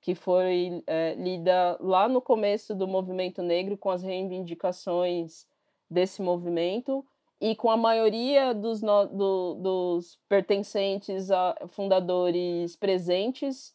[0.00, 5.46] que foi é, lida lá no começo do movimento negro, com as reivindicações
[5.90, 7.04] desse movimento
[7.40, 13.74] e com a maioria dos, no, do, dos pertencentes a fundadores presentes.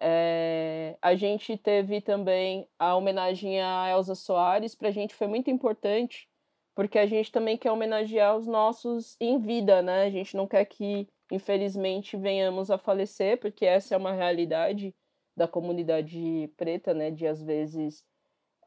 [0.00, 5.48] É, a gente teve também a homenagem a Elza Soares, para a gente foi muito
[5.48, 6.28] importante,
[6.74, 10.04] porque a gente também quer homenagear os nossos em vida, né?
[10.04, 14.94] A gente não quer que, infelizmente, venhamos a falecer, porque essa é uma realidade
[15.36, 17.10] da comunidade preta, né?
[17.10, 18.04] De às vezes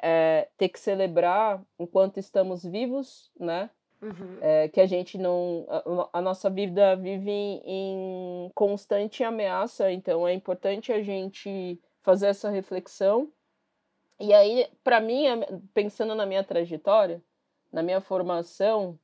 [0.02, 3.70] é, ter que celebrar enquanto estamos vivos, né?
[4.02, 4.38] Uhum.
[4.42, 5.66] É, que a gente não.
[5.68, 12.28] A, a, nossa vida vive em, em constante ameaça, então é importante a gente fazer
[12.28, 13.32] essa reflexão.
[14.20, 15.26] E aí, para mim,
[15.74, 17.22] pensando na minha trajetória,
[17.76, 18.98] na minha formação,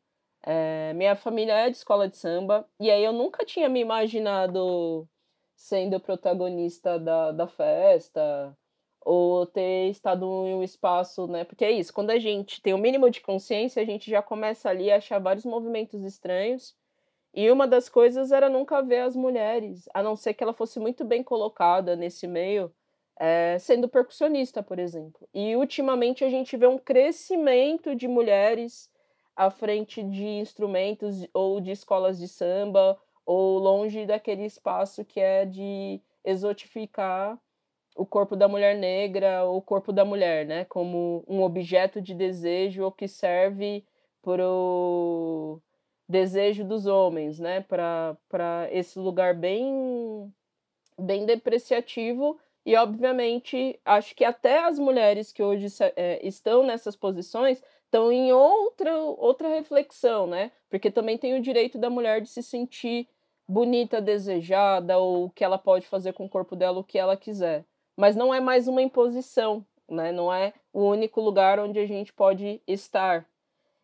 [0.43, 5.05] é, minha família é de escola de samba, e aí eu nunca tinha me imaginado
[5.57, 8.57] sendo protagonista da, da festa,
[9.01, 11.43] ou ter estado em um espaço, né?
[11.43, 14.21] Porque é isso, quando a gente tem o um mínimo de consciência, a gente já
[14.21, 16.73] começa ali a achar vários movimentos estranhos.
[17.33, 20.79] E uma das coisas era nunca ver as mulheres, a não ser que ela fosse
[20.79, 22.73] muito bem colocada nesse meio,
[23.23, 25.29] é, sendo percussionista, por exemplo.
[25.31, 28.89] E ultimamente a gente vê um crescimento de mulheres
[29.35, 35.45] à frente de instrumentos ou de escolas de samba, ou longe daquele espaço que é
[35.45, 37.39] de exotificar
[37.95, 42.15] o corpo da mulher negra ou o corpo da mulher, né, como um objeto de
[42.15, 43.85] desejo ou que serve
[44.23, 45.61] para o
[46.09, 50.33] desejo dos homens, né, para esse lugar bem
[50.97, 57.61] bem depreciativo e obviamente acho que até as mulheres que hoje é, estão nessas posições
[57.85, 62.43] estão em outra outra reflexão, né, porque também tem o direito da mulher de se
[62.43, 63.07] sentir
[63.47, 67.65] bonita, desejada ou que ela pode fazer com o corpo dela o que ela quiser
[68.01, 70.11] mas não é mais uma imposição, né?
[70.11, 73.27] Não é o único lugar onde a gente pode estar.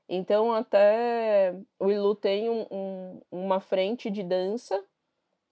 [0.10, 4.84] Então, até o Ilu tem um, um, uma frente de dança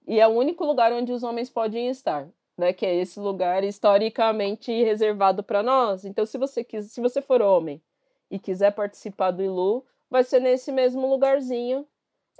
[0.07, 2.73] e é o único lugar onde os homens podem estar, né?
[2.73, 6.05] Que é esse lugar historicamente reservado para nós.
[6.05, 7.81] Então, se você quis, se você for homem
[8.29, 11.87] e quiser participar do Ilu, vai ser nesse mesmo lugarzinho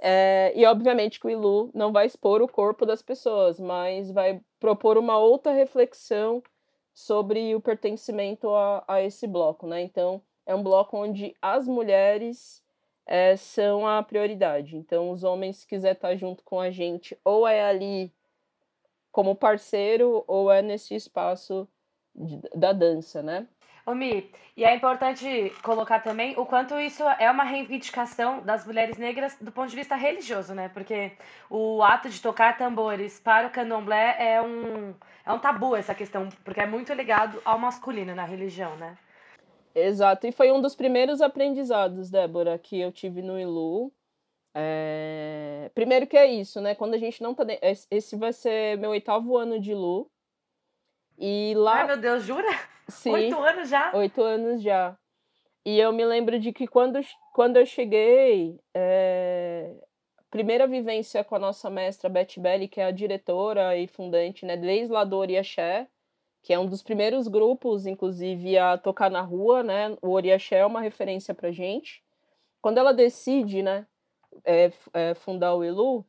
[0.00, 4.40] é, e obviamente que o Ilu não vai expor o corpo das pessoas, mas vai
[4.60, 6.42] propor uma outra reflexão
[6.94, 9.82] sobre o pertencimento a, a esse bloco, né?
[9.82, 12.62] Então, é um bloco onde as mulheres
[13.06, 14.76] é, são a prioridade.
[14.76, 18.12] Então, os homens, se quiser estar junto com a gente, ou é ali
[19.16, 21.66] como parceiro, ou é nesse espaço
[22.14, 23.46] de, da dança, né?
[23.86, 28.98] Ô Mi, e é importante colocar também o quanto isso é uma reivindicação das mulheres
[28.98, 30.68] negras do ponto de vista religioso, né?
[30.68, 31.12] Porque
[31.48, 34.94] o ato de tocar tambores para o candomblé é um,
[35.24, 38.98] é um tabu essa questão, porque é muito ligado ao masculino na religião, né?
[39.74, 43.90] Exato, e foi um dos primeiros aprendizados, Débora, que eu tive no Ilu.
[44.58, 45.70] É...
[45.74, 46.74] Primeiro que é isso, né?
[46.74, 47.44] Quando a gente não tá.
[47.90, 50.10] Esse vai ser meu oitavo ano de Ilu.
[51.18, 51.80] E lá.
[51.80, 52.48] Ai, meu Deus, jura?
[52.88, 53.12] Sim.
[53.12, 53.92] Oito anos já?
[53.94, 54.96] Oito anos já.
[55.62, 57.00] E eu me lembro de que quando,
[57.34, 59.74] quando eu cheguei, é,
[60.30, 64.56] primeira vivência com a nossa mestra Beth Belli, que é a diretora e fundante, né,
[64.56, 65.88] desde lá do Oriaxé,
[66.42, 69.96] que é um dos primeiros grupos, inclusive, a tocar na rua, né?
[70.00, 72.02] O Oriaxé é uma referência pra gente.
[72.62, 73.86] Quando ela decide, né,
[74.44, 76.04] é, é, fundar o Elu,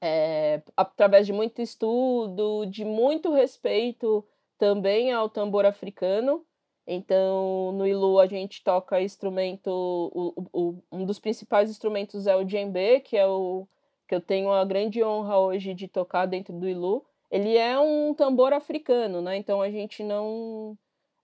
[0.00, 4.26] é, através de muito estudo, de muito respeito
[4.58, 6.44] também ao tambor africano.
[6.86, 12.44] Então, no Ilu a gente toca instrumento, o, o, um dos principais instrumentos é o
[12.44, 13.68] djembe, que é o
[14.08, 17.06] que eu tenho a grande honra hoje de tocar dentro do Ilu.
[17.30, 19.36] Ele é um tambor africano, né?
[19.36, 20.76] Então a gente não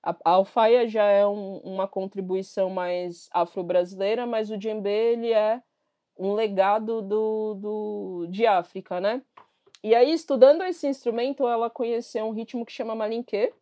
[0.07, 5.61] a, a alfaia já é um, uma contribuição mais afro-brasileira, mas o djembe ele é
[6.19, 9.23] um legado do, do, de África, né?
[9.83, 13.53] E aí, estudando esse instrumento, ela conheceu um ritmo que chama malinquê.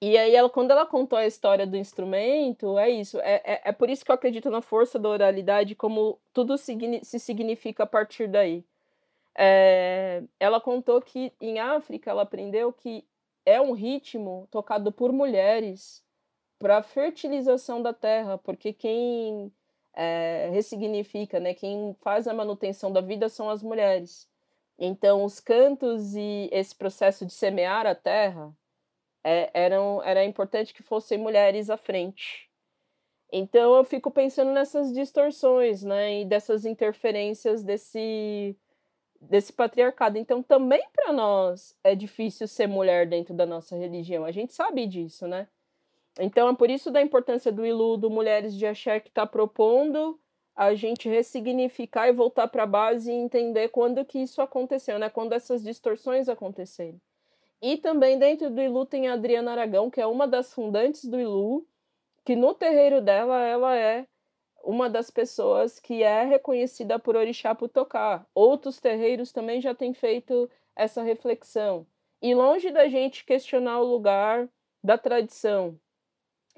[0.00, 3.18] E aí, ela, quando ela contou a história do instrumento, é isso.
[3.20, 7.18] É, é, é por isso que eu acredito na força da oralidade, como tudo se
[7.18, 8.64] significa a partir daí.
[9.36, 13.04] É, ela contou que em África ela aprendeu que
[13.46, 16.04] é um ritmo tocado por mulheres
[16.58, 19.52] para fertilização da terra, porque quem
[19.98, 24.28] é, ressignifica, né, quem faz a manutenção da vida são as mulheres.
[24.78, 28.56] Então, os cantos e esse processo de semear a terra
[29.24, 32.48] é, eram, era importante que fossem mulheres à frente.
[33.32, 38.56] Então, eu fico pensando nessas distorções, né, e dessas interferências desse,
[39.20, 40.16] desse patriarcado.
[40.16, 44.24] Então, também para nós é difícil ser mulher dentro da nossa religião.
[44.24, 45.48] A gente sabe disso, né?
[46.18, 50.18] Então, é por isso da importância do Ilu, do Mulheres de Axé, que está propondo
[50.54, 55.08] a gente ressignificar e voltar para a base e entender quando que isso aconteceu, né?
[55.08, 57.00] Quando essas distorções aconteceram.
[57.62, 61.20] E também dentro do Ilu tem a Adriana Aragão, que é uma das fundantes do
[61.20, 61.64] Ilu,
[62.24, 64.04] que no terreiro dela ela é
[64.64, 68.26] uma das pessoas que é reconhecida por Orixá por tocar.
[68.34, 71.86] Outros terreiros também já têm feito essa reflexão.
[72.20, 74.48] E longe da gente questionar o lugar
[74.82, 75.78] da tradição,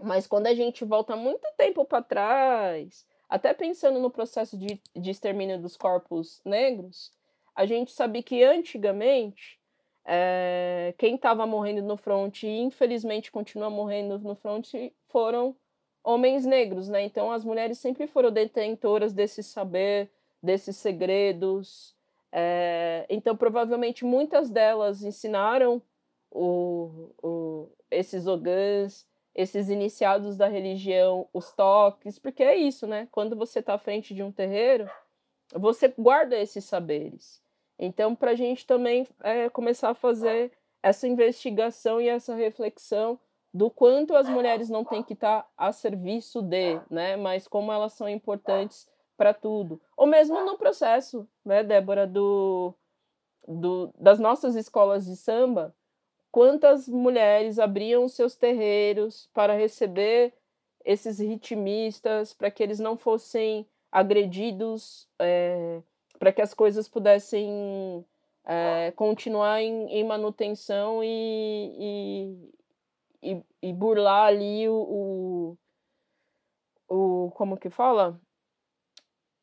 [0.03, 5.11] mas quando a gente volta muito tempo para trás, até pensando no processo de, de
[5.11, 7.12] extermínio dos corpos negros,
[7.55, 9.61] a gente sabe que antigamente
[10.05, 14.72] é, quem estava morrendo no front e infelizmente continua morrendo no front
[15.09, 15.55] foram
[16.03, 17.05] homens negros, né?
[17.05, 20.11] Então as mulheres sempre foram detentoras desse saber,
[20.42, 21.94] desses segredos.
[22.32, 25.82] É, então provavelmente muitas delas ensinaram
[26.30, 33.09] o, o, esses ogãs, esses iniciados da religião, os toques, porque é isso, né?
[33.11, 34.91] Quando você está à frente de um terreiro,
[35.55, 37.43] você guarda esses saberes.
[37.78, 40.53] Então, para a gente também é, começar a fazer
[40.83, 43.18] essa investigação e essa reflexão
[43.53, 47.16] do quanto as mulheres não têm que estar tá a serviço de, né?
[47.16, 49.81] Mas como elas são importantes para tudo.
[49.97, 52.72] Ou mesmo no processo, né, Débora, do,
[53.47, 55.74] do, das nossas escolas de samba,
[56.31, 60.33] quantas mulheres abriam seus terreiros para receber
[60.85, 65.83] esses ritmistas, para que eles não fossem agredidos, é,
[66.18, 68.05] para que as coisas pudessem
[68.45, 72.47] é, continuar em, em manutenção e,
[73.22, 75.57] e, e, e, burlar ali o,
[76.89, 77.31] o, o.
[77.33, 78.20] Como que fala?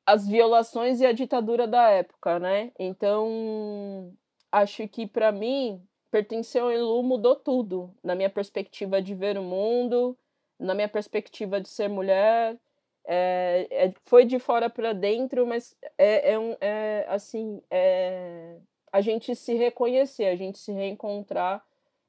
[0.05, 2.71] As violações e a ditadura da época, né?
[2.79, 4.13] Então,
[4.51, 9.43] acho que para mim pertencer ao Elu mudou tudo na minha perspectiva de ver o
[9.43, 10.17] mundo,
[10.59, 12.57] na minha perspectiva de ser mulher.
[13.05, 18.57] É, é, foi de fora para dentro, mas é, é, um, é assim, é
[18.91, 21.63] a gente se reconhecer, a gente se reencontrar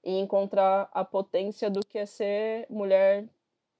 [0.04, 3.26] e encontrar a potência do que é ser mulher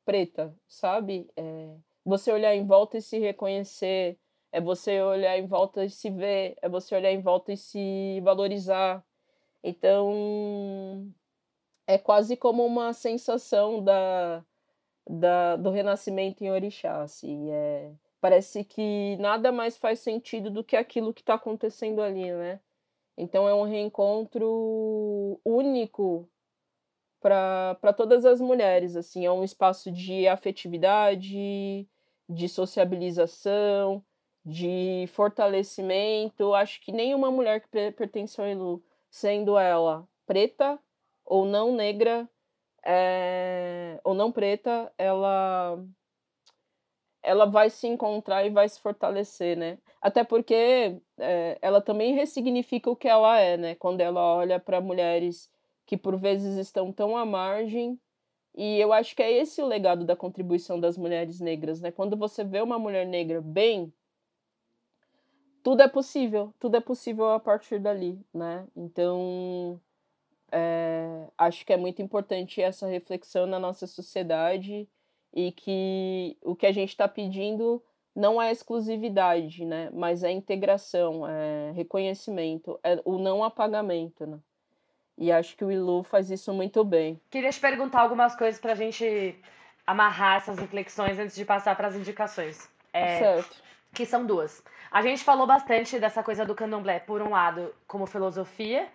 [0.04, 1.28] preta, sabe?
[1.36, 4.18] É, você olhar em volta e se reconhecer,
[4.52, 8.20] é você olhar em volta e se ver, é você olhar em volta e se
[8.22, 9.04] valorizar,
[9.62, 11.12] então,
[11.86, 14.44] é quase como uma sensação da,
[15.08, 17.02] da, do renascimento em Orixá.
[17.02, 22.30] Assim, é, parece que nada mais faz sentido do que aquilo que está acontecendo ali,
[22.32, 22.60] né?
[23.16, 26.28] Então, é um reencontro único
[27.20, 28.96] para todas as mulheres.
[28.96, 31.88] assim É um espaço de afetividade,
[32.28, 34.04] de sociabilização,
[34.44, 36.54] de fortalecimento.
[36.54, 40.78] Acho que nenhuma mulher que pertence ao Elu sendo ela preta
[41.24, 42.28] ou não negra
[42.84, 45.78] é, ou não preta, ela
[47.22, 49.78] ela vai se encontrar e vai se fortalecer, né?
[50.00, 53.74] Até porque é, ela também ressignifica o que ela é, né?
[53.74, 55.50] Quando ela olha para mulheres
[55.86, 57.98] que por vezes estão tão à margem.
[58.54, 61.90] E eu acho que é esse o legado da contribuição das mulheres negras, né?
[61.92, 63.92] Quando você vê uma mulher negra bem,
[65.62, 68.66] tudo é possível, tudo é possível a partir dali, né?
[68.76, 69.80] Então,
[70.50, 74.88] é, acho que é muito importante essa reflexão na nossa sociedade
[75.34, 77.82] e que o que a gente está pedindo
[78.14, 79.90] não é exclusividade, né?
[79.92, 84.38] Mas é integração, é reconhecimento, é o não apagamento, né?
[85.16, 87.20] E acho que o Ilu faz isso muito bem.
[87.30, 89.38] Queria te perguntar algumas coisas para a gente
[89.86, 92.68] amarrar essas reflexões antes de passar para as indicações.
[92.92, 93.62] É, certo.
[93.92, 94.62] Que são duas.
[94.90, 98.88] A gente falou bastante dessa coisa do candomblé, por um lado, como filosofia,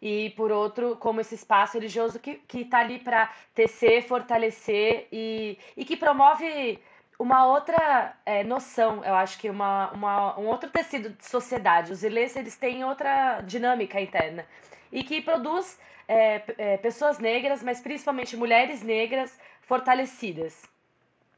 [0.00, 5.58] e por outro, como esse espaço religioso que, que tá ali para tecer, fortalecer e,
[5.76, 6.78] e que promove
[7.18, 11.92] uma outra é, noção, eu acho que uma, uma, um outro tecido de sociedade.
[11.92, 14.46] Os ilês, eles têm outra dinâmica interna
[14.92, 20.73] e que produz é, é, pessoas negras, mas principalmente mulheres negras fortalecidas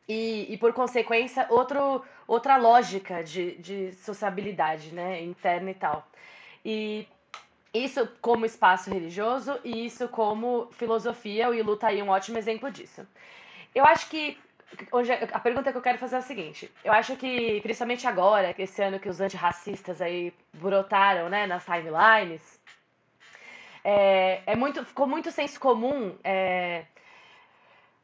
[0.09, 6.07] e, e por consequência, outro, outra lógica de, de sociabilidade né, interna e tal.
[6.65, 7.09] E
[7.75, 12.71] isso como espaço religioso e isso como filosofia, o Ilu está aí um ótimo exemplo
[12.71, 13.07] disso.
[13.75, 14.39] Eu acho que
[14.91, 18.55] hoje a pergunta que eu quero fazer é a seguinte: eu acho que, principalmente agora,
[18.59, 22.61] esse ano que os antirracistas aí brotaram né, nas timelines,
[23.85, 26.85] é, é muito, ficou muito senso comum é,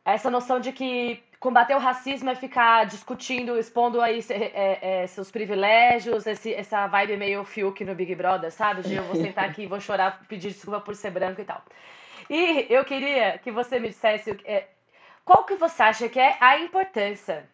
[0.05, 5.28] essa noção de que combater o racismo é ficar discutindo, expondo aí é, é, seus
[5.28, 8.82] privilégios, esse, essa vibe meio Fiuk no Big Brother, sabe?
[8.82, 11.61] De eu vou sentar aqui, vou chorar, pedir desculpa por ser branco e tal.
[12.30, 14.68] E eu queria que você me dissesse é,
[15.24, 17.45] qual que você acha que é a importância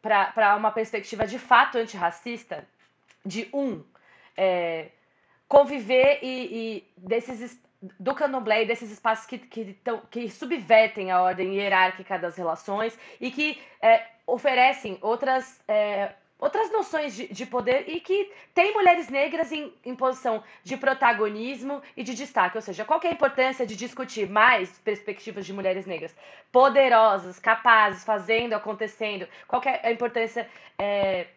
[0.00, 2.66] para uma perspectiva de fato antirracista
[3.26, 3.84] de um
[4.34, 4.88] é,
[5.46, 11.22] conviver e, e desses do candomblé e desses espaços que, que, tão, que subvertem a
[11.22, 17.88] ordem hierárquica das relações e que é, oferecem outras, é, outras noções de, de, poder
[17.88, 22.58] e que tem mulheres negras em, em posição de protagonismo e de destaque.
[22.58, 26.14] Ou seja, qual é a importância de discutir mais perspectivas de mulheres negras
[26.50, 29.28] poderosas, capazes, fazendo, acontecendo?
[29.46, 31.28] Qual é a importância é,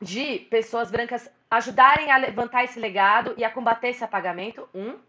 [0.00, 4.68] de pessoas brancas ajudarem a levantar esse legado e a combater esse apagamento?
[4.74, 5.08] Um.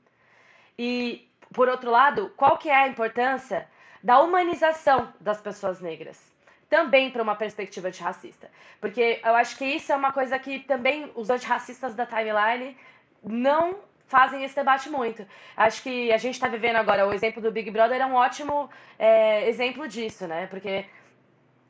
[0.83, 3.67] E, por outro lado, qual que é a importância
[4.01, 6.19] da humanização das pessoas negras?
[6.67, 8.49] Também para uma perspectiva antirracista.
[8.79, 12.75] Porque eu acho que isso é uma coisa que também os antirracistas da timeline
[13.23, 13.75] não
[14.07, 15.23] fazem esse debate muito.
[15.55, 18.67] Acho que a gente está vivendo agora, o exemplo do Big Brother é um ótimo
[18.97, 20.47] é, exemplo disso, né?
[20.47, 20.85] Porque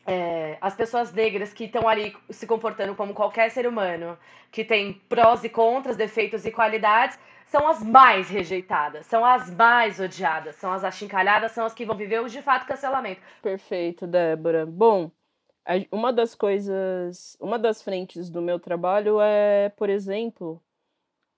[0.07, 4.17] é, as pessoas negras que estão ali se comportando como qualquer ser humano,
[4.49, 7.19] que tem prós e contras, defeitos e qualidades,
[7.51, 11.97] são as mais rejeitadas, são as mais odiadas, são as achincalhadas, são as que vão
[11.97, 13.21] viver o de fato cancelamento.
[13.41, 14.65] Perfeito, Débora.
[14.65, 15.11] Bom,
[15.91, 20.63] uma das coisas, uma das frentes do meu trabalho é, por exemplo,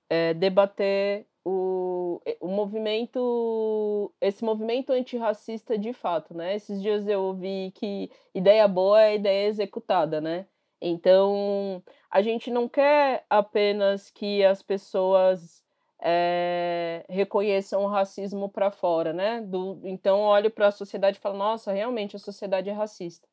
[0.07, 6.55] é debater o, o movimento, esse movimento antirracista de fato, né?
[6.55, 10.45] Esses dias eu ouvi que ideia boa é ideia executada, né?
[10.79, 15.62] Então, a gente não quer apenas que as pessoas
[16.05, 19.39] é, reconheçam o racismo para fora, né?
[19.41, 23.25] Do, então, olho para a sociedade e falo, nossa, realmente a sociedade é racista.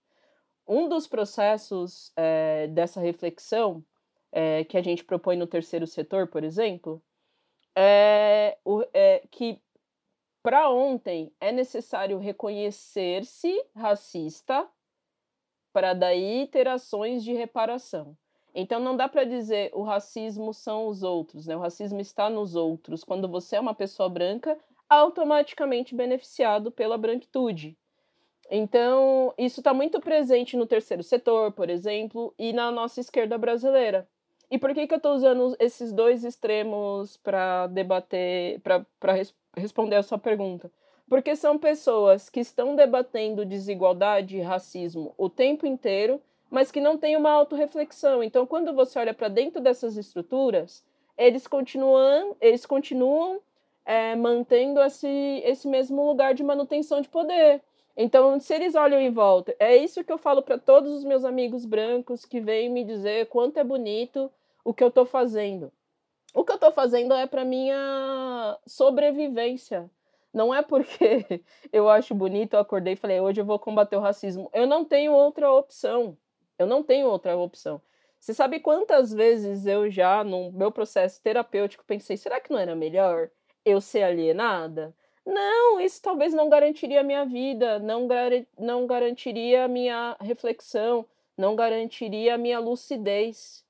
[0.67, 3.85] Um dos processos é, dessa reflexão
[4.31, 7.03] é, que a gente propõe no terceiro setor, por exemplo,
[7.77, 9.61] é, o, é que
[10.41, 14.69] para ontem é necessário reconhecer-se racista
[15.73, 18.17] para daí ter ações de reparação.
[18.55, 21.57] Então não dá para dizer o racismo são os outros, né?
[21.57, 23.05] O racismo está nos outros.
[23.05, 27.77] Quando você é uma pessoa branca, automaticamente beneficiado pela branquitude.
[28.51, 34.09] Então, isso está muito presente no terceiro setor, por exemplo, e na nossa esquerda brasileira.
[34.51, 39.95] E por que, que eu estou usando esses dois extremos para debater, para res responder
[39.95, 40.71] a sua pergunta?
[41.09, 46.21] Porque são pessoas que estão debatendo desigualdade e racismo o tempo inteiro,
[46.51, 48.23] mas que não têm uma autorreflexão.
[48.23, 50.85] Então, quando você olha para dentro dessas estruturas,
[51.17, 53.41] eles continuam, eles continuam
[53.85, 55.09] é, mantendo esse,
[55.45, 57.63] esse mesmo lugar de manutenção de poder.
[57.97, 61.25] Então, se eles olham em volta, é isso que eu falo para todos os meus
[61.25, 64.31] amigos brancos que vêm me dizer quanto é bonito
[64.65, 65.73] o que eu estou fazendo.
[66.33, 69.91] O que eu estou fazendo é para minha sobrevivência.
[70.33, 71.43] Não é porque
[71.73, 74.49] eu acho bonito, eu acordei e falei, hoje eu vou combater o racismo.
[74.53, 76.17] Eu não tenho outra opção.
[76.61, 77.81] Eu não tenho outra opção.
[78.19, 82.77] Você sabe quantas vezes eu já, no meu processo terapêutico, pensei, será que não era
[82.77, 83.31] melhor
[83.65, 84.95] eu ser alienada?
[85.25, 91.07] Não, isso talvez não garantiria a minha vida, não, gar não garantiria a minha reflexão,
[91.37, 93.65] não garantiria a minha lucidez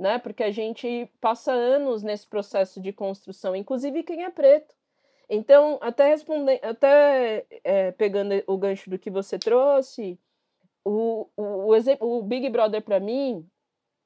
[0.00, 0.18] né?
[0.18, 4.74] Porque a gente passa anos nesse processo de construção, inclusive quem é preto.
[5.28, 10.18] Então, até respondendo, até é, pegando o gancho do que você trouxe,
[10.84, 13.46] o, o, o, o Big Brother para mim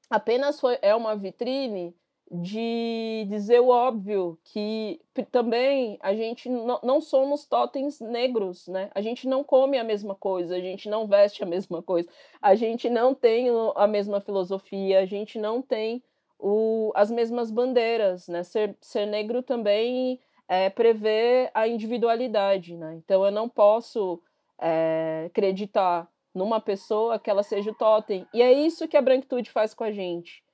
[0.09, 1.95] apenas foi, é uma vitrine
[2.31, 4.99] de dizer o óbvio que
[5.31, 8.89] também a gente não, somos totens negros, né?
[8.95, 12.09] A gente não come a mesma coisa, a gente não veste a mesma coisa,
[12.41, 16.03] a gente não tem a mesma filosofia, a gente não tem
[16.39, 18.41] o, as mesmas bandeiras, né?
[18.41, 22.95] Ser, ser negro também é, prevê a individualidade, né?
[22.95, 24.19] Então eu não posso
[24.59, 28.27] é, acreditar numa pessoa que ela seja o totem.
[28.33, 30.45] E é isso que a branquitude faz com a gente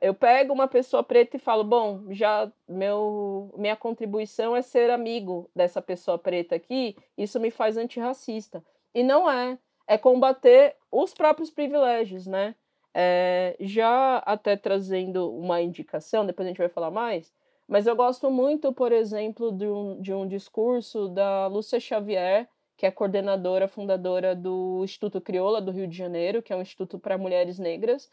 [0.00, 5.50] eu pego uma pessoa preta e falo, bom, já meu minha contribuição é ser amigo
[5.54, 8.64] dessa pessoa preta aqui, isso me faz antirracista.
[8.94, 12.54] E não é, é combater os próprios privilégios, né?
[12.94, 17.32] É, já até trazendo uma indicação, depois a gente vai falar mais,
[17.66, 22.48] mas eu gosto muito, por exemplo, de um, de um discurso da Lúcia Xavier,
[22.78, 26.96] que é coordenadora, fundadora do Instituto Crioula do Rio de Janeiro, que é um instituto
[26.96, 28.08] para mulheres negras,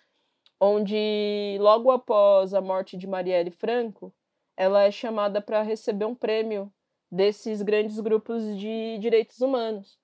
[0.60, 4.12] onde logo após a morte de Marielle Franco,
[4.58, 6.74] ela é chamada para receber um prêmio
[7.12, 10.00] desses grandes grupos de direitos humanos.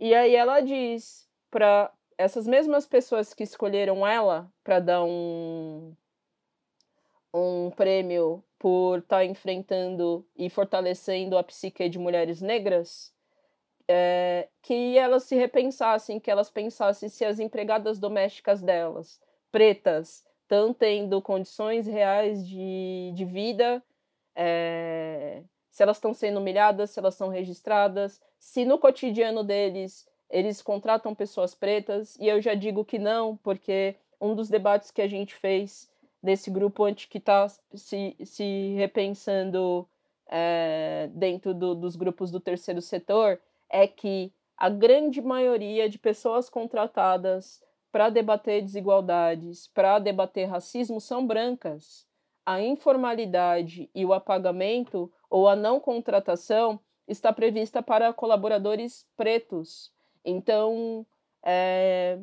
[0.00, 5.94] E aí ela diz para essas mesmas pessoas que escolheram ela para dar um
[7.32, 13.14] um prêmio por estar tá enfrentando e fortalecendo a psique de mulheres negras,
[13.92, 19.20] é, que elas se repensassem, que elas pensassem se as empregadas domésticas delas
[19.50, 23.82] pretas estão tendo condições reais de, de vida,
[24.36, 30.62] é, se elas estão sendo humilhadas, se elas são registradas, se no cotidiano deles eles
[30.62, 35.08] contratam pessoas pretas, e eu já digo que não, porque um dos debates que a
[35.08, 35.90] gente fez
[36.22, 39.88] desse grupo antes que está se, se repensando
[40.28, 46.50] é, dentro do, dos grupos do terceiro setor é que a grande maioria de pessoas
[46.50, 52.06] contratadas para debater desigualdades, para debater racismo são brancas.
[52.44, 59.92] A informalidade e o apagamento ou a não contratação está prevista para colaboradores pretos.
[60.24, 61.06] Então,
[61.42, 62.18] é,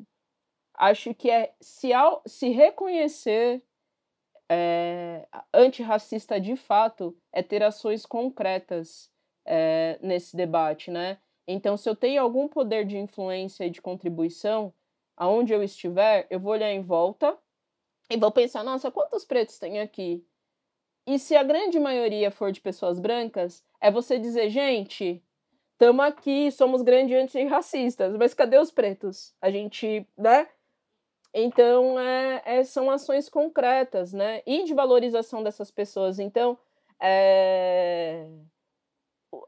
[0.73, 3.61] acho que é se, ao, se reconhecer
[4.49, 9.11] é, antirracista de fato é ter ações concretas
[9.45, 11.17] é, nesse debate, né?
[11.47, 14.73] Então, se eu tenho algum poder de influência e de contribuição,
[15.15, 17.37] aonde eu estiver, eu vou olhar em volta
[18.09, 20.25] e vou pensar, nossa, quantos pretos tem aqui?
[21.05, 25.23] E se a grande maioria for de pessoas brancas, é você dizer, gente,
[25.71, 29.33] estamos aqui, somos grandes antirracistas, mas cadê os pretos?
[29.41, 30.49] A gente, né?
[31.33, 34.41] Então, é, é, são ações concretas, né?
[34.45, 36.19] E de valorização dessas pessoas.
[36.19, 36.57] Então,
[36.99, 38.27] é...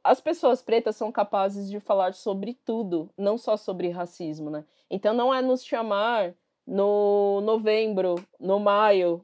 [0.09, 4.65] as pessoas pretas são capazes de falar sobre tudo, não só sobre racismo, né?
[4.89, 6.33] Então, não é nos chamar
[6.65, 9.23] no novembro, no maio,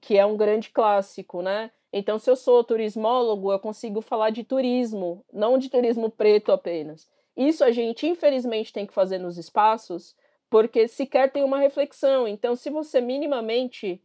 [0.00, 1.70] que é um grande clássico, né?
[1.92, 7.08] Então, se eu sou turismólogo, eu consigo falar de turismo, não de turismo preto apenas.
[7.36, 10.16] Isso a gente, infelizmente, tem que fazer nos espaços,
[10.50, 12.26] porque sequer tem uma reflexão.
[12.26, 14.02] Então, se você minimamente.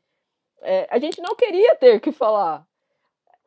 [0.61, 2.67] É, a gente não queria ter que falar,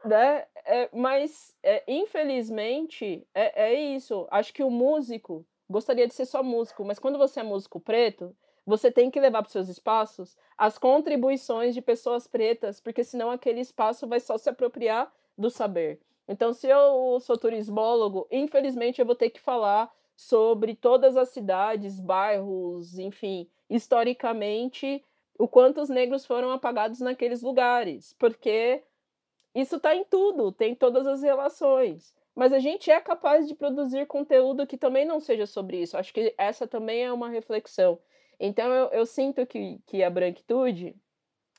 [0.04, 0.44] né?
[0.64, 4.26] É, mas, é, infelizmente, é, é isso.
[4.30, 8.34] Acho que o músico gostaria de ser só músico, mas quando você é músico preto,
[8.66, 13.30] você tem que levar para os seus espaços as contribuições de pessoas pretas, porque senão
[13.30, 16.00] aquele espaço vai só se apropriar do saber.
[16.26, 22.00] Então, se eu sou turismólogo, infelizmente eu vou ter que falar sobre todas as cidades,
[22.00, 25.04] bairros, enfim, historicamente,
[25.38, 28.82] o quanto os negros foram apagados naqueles lugares, porque
[29.54, 32.14] isso está em tudo, tem todas as relações.
[32.34, 35.96] Mas a gente é capaz de produzir conteúdo que também não seja sobre isso.
[35.96, 37.98] Acho que essa também é uma reflexão.
[38.40, 40.96] Então eu, eu sinto que, que a branquitude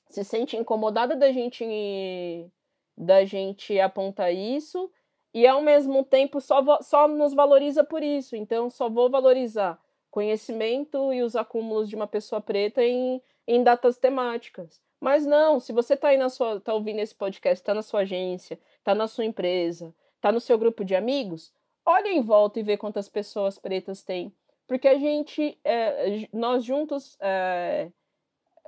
[0.10, 2.52] se sente incomodada da gente
[2.98, 4.90] da gente apontar isso
[5.34, 8.36] e ao mesmo tempo só, só nos valoriza por isso.
[8.36, 9.80] Então só vou valorizar
[10.12, 14.82] conhecimento e os acúmulos de uma pessoa preta em, em datas temáticas.
[15.06, 18.02] Mas não, se você está aí na sua, tá ouvindo esse podcast, está na sua
[18.02, 21.54] agência, está na sua empresa, está no seu grupo de amigos,
[21.86, 24.34] olha em volta e vê quantas pessoas pretas tem
[24.68, 27.92] porque a gente, é, nós juntos é,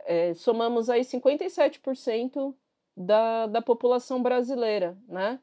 [0.06, 2.54] é, somamos aí 57%
[2.96, 5.40] da, da população brasileira, né?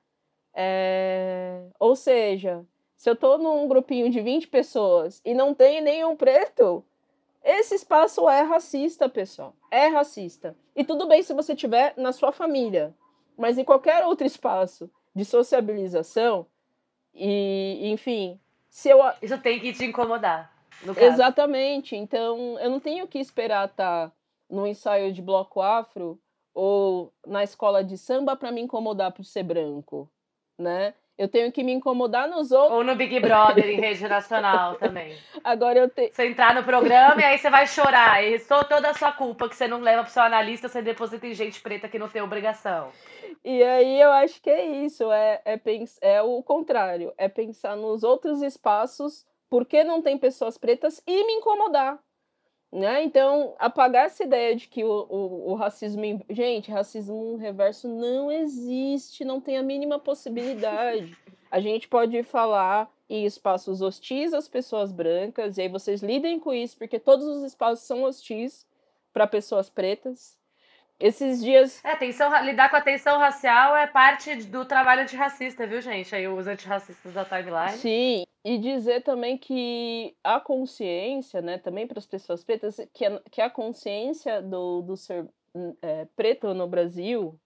[0.55, 2.65] É, ou seja,
[2.97, 6.85] se eu estou num grupinho de 20 pessoas e não tem nenhum preto,
[7.45, 9.55] esse espaço é racista, pessoal.
[9.71, 10.57] É racista.
[10.75, 12.95] E tudo bem se você tiver na sua família,
[13.37, 16.47] mas em qualquer outro espaço de sociabilização
[17.15, 18.99] e, enfim, se eu...
[19.23, 20.53] Isso tem que te incomodar.
[20.97, 21.95] Exatamente.
[21.95, 24.13] Então, eu não tenho que esperar estar tá
[24.51, 26.21] no ensaio de bloco afro
[26.53, 30.11] ou na escola de samba para me incomodar por ser branco,
[30.59, 30.95] né?
[31.17, 32.73] Eu tenho que me incomodar nos outros.
[32.73, 35.17] Ou no Big Brother em rede nacional também.
[35.45, 36.13] Agora eu tenho.
[36.13, 38.23] Você entrar no programa e aí você vai chorar.
[38.25, 41.27] E sou toda a sua culpa que você não leva pro seu analista, você deposita
[41.27, 42.91] em gente preta que não tem obrigação.
[43.45, 45.11] E aí eu acho que é isso.
[45.13, 45.99] É, é, pens...
[46.03, 47.13] é o contrário.
[47.17, 51.99] É pensar nos outros espaços por que não tem pessoas pretas e me incomodar.
[52.75, 53.05] Né?
[53.05, 56.03] Então, apagar essa ideia de que o, o, o, racismo.
[56.29, 61.17] Gente, racismo reverso não existe, não tem a mínima possibilidade.
[61.53, 66.53] A gente pode falar em espaços hostis às pessoas brancas, e aí vocês lidem com
[66.53, 68.67] isso, porque todos os espaços são hostis
[69.13, 70.37] para pessoas pretas.
[70.99, 71.85] Esses dias.
[71.85, 76.15] É, tensão, lidar com a tensão racial é parte do trabalho antirracista, viu, gente?
[76.15, 77.79] Aí os antirracistas da timeline.
[77.79, 83.21] Sim, e dizer também que a consciência, né, também para as pessoas pretas, que a,
[83.31, 85.29] que a consciência do, do ser
[85.83, 87.39] é, preto no Brasil,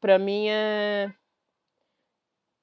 [0.00, 1.12] para mim é.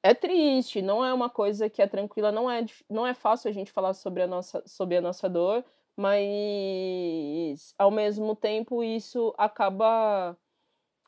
[0.03, 3.51] É triste, não é uma coisa que é tranquila, não é, não é fácil a
[3.51, 5.65] gente falar sobre a nossa, sobre a nossa dor,
[5.97, 10.37] mas ao mesmo tempo isso acaba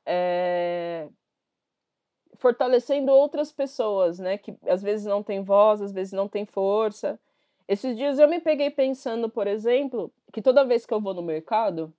[0.03, 1.07] é,
[2.37, 4.37] fortalecendo outras pessoas, né?
[4.37, 7.19] Que às vezes não tem voz, às vezes não tem força.
[7.67, 11.21] Esses dias eu me peguei pensando, por exemplo, que toda vez que eu vou no
[11.21, 11.93] mercado,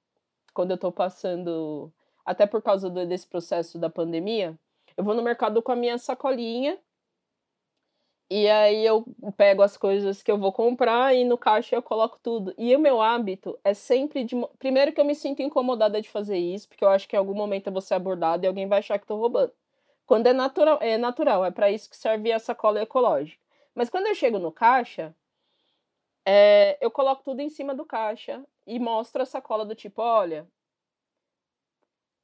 [0.52, 1.92] quando eu tô passando,
[2.24, 4.58] até por causa desse processo da pandemia,
[4.96, 6.76] eu vou no mercado com a minha sacolinha
[8.30, 9.04] e aí eu
[9.36, 12.54] pego as coisas que eu vou comprar e no caixa eu coloco tudo.
[12.56, 14.36] E o meu hábito é sempre de.
[14.56, 17.34] Primeiro que eu me sinto incomodada de fazer isso, porque eu acho que em algum
[17.34, 19.52] momento eu vou ser abordada e alguém vai achar que estou roubando.
[20.06, 23.42] Quando é natural, é natural, é para isso que serve a sacola ecológica.
[23.74, 25.14] Mas quando eu chego no caixa,
[26.24, 30.46] é, eu coloco tudo em cima do caixa e mostro a sacola do tipo, olha,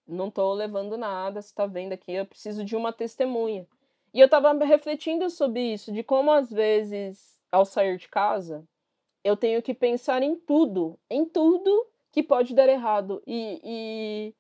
[0.07, 3.66] não estou levando nada, você está vendo aqui, eu preciso de uma testemunha.
[4.16, 8.66] E eu estava refletindo sobre isso, de como às vezes, ao sair de casa,
[9.22, 13.22] eu tenho que pensar em tudo, em tudo que pode dar errado.
[13.26, 14.34] E, e,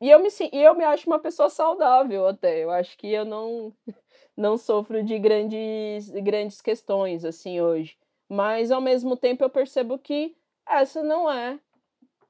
[0.00, 2.64] e eu me, eu me acho uma pessoa saudável até.
[2.64, 3.72] Eu acho que eu não,
[4.36, 7.96] não sofro de grandes, grandes questões assim hoje.
[8.28, 10.36] Mas ao mesmo tempo eu percebo que
[10.68, 11.60] essa não é,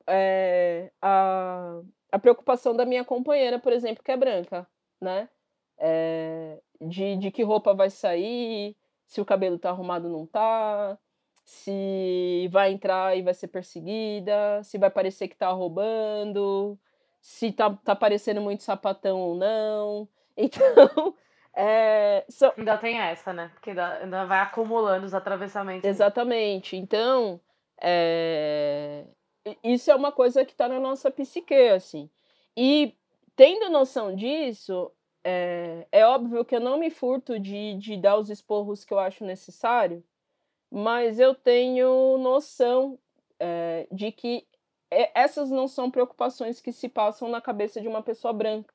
[0.07, 1.80] é a,
[2.12, 4.68] a preocupação da minha companheira, por exemplo, que é branca,
[5.01, 5.30] né?
[5.79, 10.99] É, de, de que roupa vai sair, se o cabelo tá arrumado ou não tá,
[11.45, 16.79] se vai entrar e vai ser perseguida, se vai parecer que tá roubando,
[17.20, 20.09] se tá, tá parecendo muito sapatão ou não.
[20.37, 21.14] Então,
[21.55, 22.53] é, so...
[22.59, 23.53] Ainda tem essa, né?
[23.55, 25.89] Porque ainda, ainda vai acumulando os atravessamentos.
[25.89, 26.77] Exatamente.
[26.77, 27.41] Então,
[27.81, 29.05] é...
[29.62, 32.11] isso é uma coisa que tá na nossa psique, assim.
[32.57, 32.97] E
[33.37, 34.91] tendo noção disso,
[35.25, 38.99] é, é óbvio que eu não me furto de, de dar os esporros que eu
[38.99, 40.05] acho necessário,
[40.70, 42.99] mas eu tenho noção
[43.41, 44.47] é, de que
[44.91, 48.72] essas não são preocupações que se passam na cabeça de uma pessoa branca.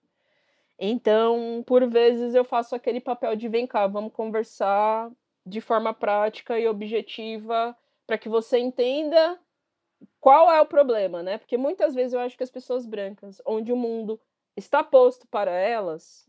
[0.77, 5.11] Então, por vezes, eu faço aquele papel de vem cá, vamos conversar
[5.45, 7.75] de forma prática e objetiva
[8.07, 9.39] para que você entenda
[10.19, 11.37] qual é o problema, né?
[11.37, 14.19] Porque muitas vezes eu acho que as pessoas brancas, onde o mundo
[14.55, 16.28] está posto para elas,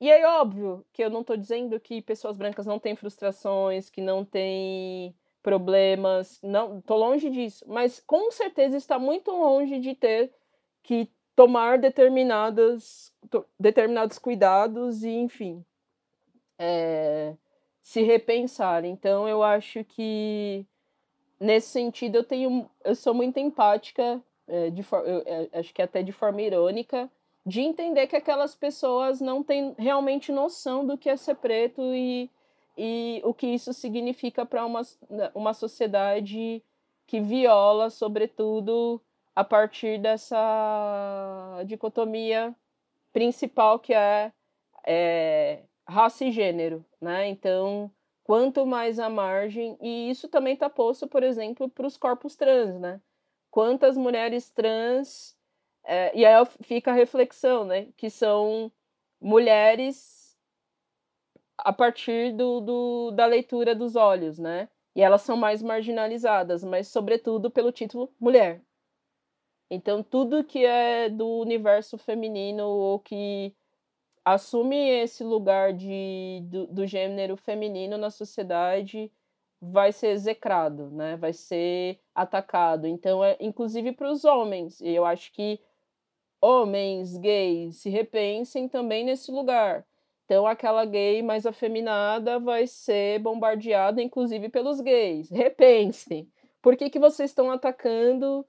[0.00, 4.00] e aí, óbvio que eu não estou dizendo que pessoas brancas não têm frustrações, que
[4.00, 10.32] não têm problemas, não, tô longe disso, mas com certeza está muito longe de ter
[10.82, 13.12] que tomar determinadas,
[13.58, 15.64] determinados cuidados e, enfim,
[16.58, 17.34] é,
[17.80, 18.84] se repensar.
[18.84, 20.66] Então, eu acho que
[21.38, 26.02] nesse sentido eu tenho, eu sou muito empática, é, de, eu, é, acho que até
[26.02, 27.10] de forma irônica,
[27.46, 32.28] de entender que aquelas pessoas não têm realmente noção do que é ser preto e,
[32.76, 34.82] e o que isso significa para uma,
[35.32, 36.60] uma sociedade
[37.06, 39.00] que viola, sobretudo,
[39.34, 42.52] a partir dessa dicotomia
[43.12, 44.32] principal que é,
[44.84, 47.28] é raça e gênero, né?
[47.28, 47.88] Então,
[48.24, 52.80] quanto mais a margem, e isso também está posto, por exemplo, para os corpos trans,
[52.80, 53.00] né?
[53.52, 55.35] Quantas mulheres trans
[55.86, 57.88] é, e aí fica a reflexão, né?
[57.96, 58.70] Que são
[59.20, 60.36] mulheres
[61.58, 64.68] a partir do, do, da leitura dos olhos, né?
[64.94, 68.62] E elas são mais marginalizadas, mas sobretudo pelo título mulher.
[69.70, 73.54] Então tudo que é do universo feminino ou que
[74.24, 79.12] assume esse lugar de, do, do gênero feminino na sociedade
[79.60, 81.16] vai ser execrado, né?
[81.16, 82.86] Vai ser atacado.
[82.86, 84.80] Então é inclusive para os homens.
[84.80, 85.60] E eu acho que
[86.40, 89.86] homens gays se repensem também nesse lugar.
[90.24, 95.30] Então, aquela gay mais afeminada vai ser bombardeada, inclusive, pelos gays.
[95.30, 96.28] Repensem.
[96.60, 98.44] Por que, que vocês estão atacando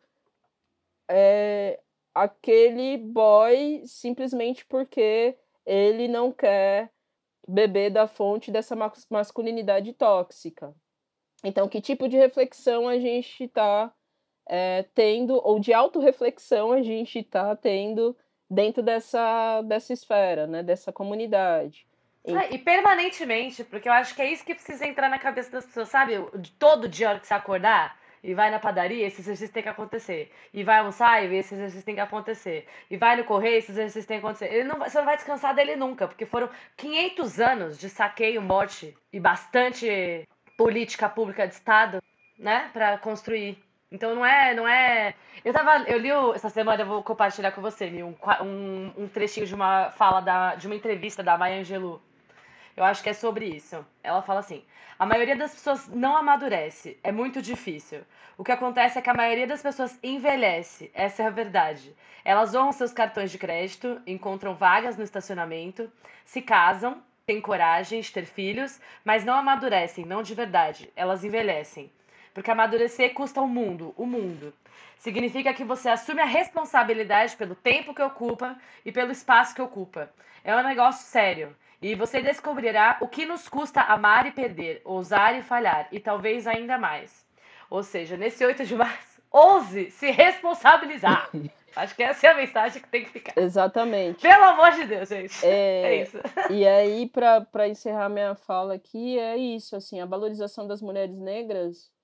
[1.07, 1.79] é,
[2.15, 6.91] aquele boy simplesmente porque ele não quer
[7.47, 8.75] beber da fonte dessa
[9.09, 10.73] masculinidade tóxica?
[11.43, 13.93] Então, que tipo de reflexão a gente está
[14.47, 18.15] é, tendo, ou de autorreflexão a gente está tendo
[18.49, 21.85] dentro dessa, dessa esfera, né, dessa comunidade.
[22.23, 25.65] É, e permanentemente, porque eu acho que é isso que precisa entrar na cabeça das
[25.65, 26.13] pessoas, sabe?
[26.37, 29.69] De todo dia, hora que você acordar e vai na padaria, esse exercício tem que
[29.69, 30.29] acontecer.
[30.53, 32.67] E vai almoçar e esse exercício tem que acontecer.
[32.89, 34.53] E vai no correio, esse exercício tem que acontecer.
[34.53, 38.93] Ele não, você não vai descansar dele nunca, porque foram 500 anos de saqueio, morte
[39.13, 40.27] e bastante
[40.57, 42.01] política pública de Estado,
[42.37, 43.57] né, para construir
[43.91, 45.13] então não é, não é.
[45.45, 49.45] Eu tava, eu li essa semana, eu vou compartilhar com você, um, um, um trechinho
[49.45, 52.01] de uma fala da, de uma entrevista da Maya Angelou.
[52.75, 53.85] Eu acho que é sobre isso.
[54.03, 54.63] Ela fala assim:
[54.99, 58.01] a maioria das pessoas não amadurece, é muito difícil.
[58.37, 61.95] O que acontece é que a maioria das pessoas envelhece, essa é a verdade.
[62.25, 65.91] Elas honram seus cartões de crédito, encontram vagas no estacionamento,
[66.25, 70.91] se casam, têm coragem de ter filhos, mas não amadurecem, não de verdade.
[70.95, 71.91] Elas envelhecem.
[72.37, 74.53] Porque amadurecer custa o mundo, o mundo.
[74.99, 80.07] Significa que você assume a responsabilidade pelo tempo que ocupa e pelo espaço que ocupa.
[80.43, 81.55] É um negócio sério.
[81.81, 86.45] E você descobrirá o que nos custa amar e perder, ousar e falhar, e talvez
[86.45, 87.25] ainda mais.
[87.71, 91.31] Ou seja, nesse 8 de março, ouse se responsabilizar.
[91.75, 93.33] Acho que essa é a mensagem que tem que ficar.
[93.35, 94.21] Exatamente.
[94.21, 95.43] Pelo amor de Deus, gente.
[95.43, 96.19] É, é isso.
[96.51, 101.96] E aí, para encerrar minha fala aqui, é isso, assim, a valorização das mulheres negras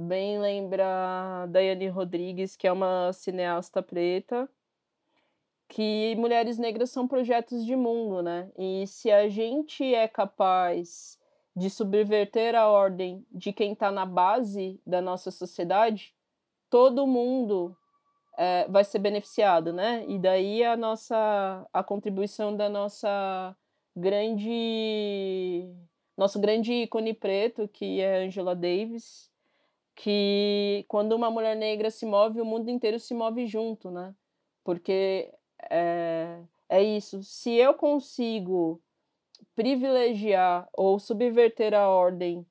[0.00, 4.48] bem lembra Daiane Rodrigues, que é uma cineasta preta,
[5.68, 8.50] que mulheres negras são projetos de mundo, né?
[8.58, 11.18] E se a gente é capaz
[11.54, 16.14] de subverter a ordem de quem está na base da nossa sociedade,
[16.70, 17.76] todo mundo
[18.38, 20.04] é, vai ser beneficiado, né?
[20.08, 23.54] E daí a nossa a contribuição da nossa
[23.94, 25.68] grande
[26.16, 29.29] nosso grande ícone preto, que é Angela Davis,
[30.00, 34.14] que quando uma mulher negra se move, o mundo inteiro se move junto, né?
[34.64, 35.30] Porque
[35.70, 37.22] é, é isso.
[37.22, 38.80] Se eu consigo
[39.54, 42.46] privilegiar ou subverter a ordem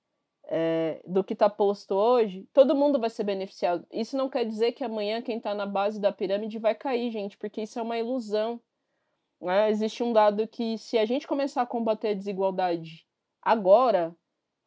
[0.45, 3.83] é, do que está posto hoje, todo mundo vai ser beneficiado.
[3.91, 7.35] Isso não quer dizer que amanhã quem está na base da pirâmide vai cair, gente,
[7.35, 8.61] porque isso é uma ilusão.
[9.41, 9.71] Né?
[9.71, 13.07] Existe um dado que, se a gente começar a combater a desigualdade
[13.41, 14.15] agora,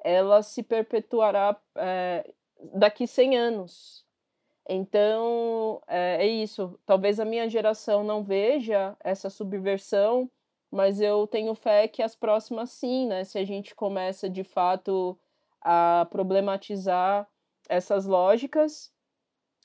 [0.05, 2.28] ela se perpetuará é,
[2.75, 4.05] daqui 100 anos.
[4.69, 6.79] Então, é, é isso.
[6.87, 10.31] Talvez a minha geração não veja essa subversão,
[10.71, 13.25] mas eu tenho fé que as próximas sim, né?
[13.25, 15.19] Se a gente começa de fato
[15.61, 17.29] a problematizar
[17.69, 18.93] essas lógicas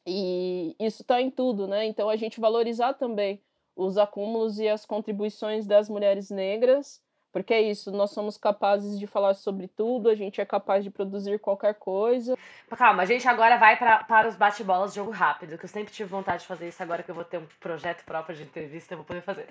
[0.05, 1.85] e isso está em tudo, né?
[1.85, 3.41] Então a gente valorizar também
[3.75, 7.01] os acúmulos e as contribuições das mulheres negras,
[7.37, 10.89] porque é isso, nós somos capazes de falar sobre tudo, a gente é capaz de
[10.89, 12.35] produzir qualquer coisa.
[12.75, 15.93] Calma, a gente agora vai pra, para os bate-bolas de jogo rápido, que eu sempre
[15.93, 18.93] tive vontade de fazer isso, agora que eu vou ter um projeto próprio de entrevista,
[18.93, 19.45] eu vou poder fazer.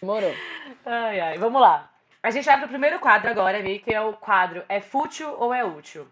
[0.00, 0.32] Morou.
[0.86, 1.90] Ai, ai, vamos lá.
[2.22, 5.52] A gente vai pro primeiro quadro agora, Mi, que é o quadro É fútil ou
[5.52, 6.06] é útil?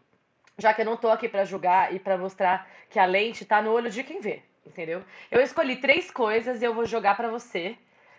[0.58, 3.62] Já que eu não tô aqui para julgar e para mostrar que a lente tá
[3.62, 5.04] no olho de quem vê, entendeu?
[5.30, 7.78] Eu escolhi três coisas e eu vou jogar para você,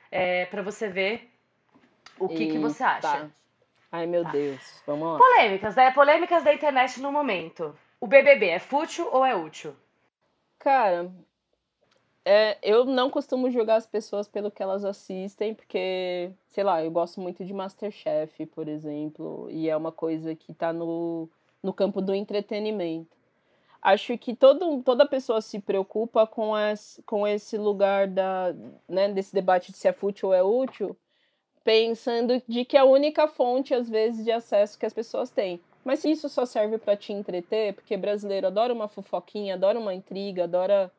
[0.09, 1.30] é, para você ver
[2.19, 3.29] o que, que você acha.
[3.91, 4.31] Ai, meu tá.
[4.31, 4.81] Deus.
[4.87, 5.17] Vamos lá.
[5.17, 5.91] Polêmicas, né?
[5.91, 7.75] Polêmicas da internet no momento.
[7.99, 9.75] O BBB é fútil ou é útil?
[10.57, 11.11] Cara,
[12.23, 16.91] é, eu não costumo julgar as pessoas pelo que elas assistem, porque, sei lá, eu
[16.91, 21.27] gosto muito de Masterchef, por exemplo, e é uma coisa que tá no,
[21.61, 23.17] no campo do entretenimento.
[23.81, 28.53] Acho que todo, toda pessoa se preocupa com, as, com esse lugar da,
[28.87, 30.95] né, desse debate de se é fútil ou é útil,
[31.63, 35.59] pensando de que é a única fonte, às vezes, de acesso que as pessoas têm.
[35.83, 39.93] Mas se isso só serve para te entreter, porque brasileiro adora uma fofoquinha, adora uma
[39.93, 40.91] intriga, adora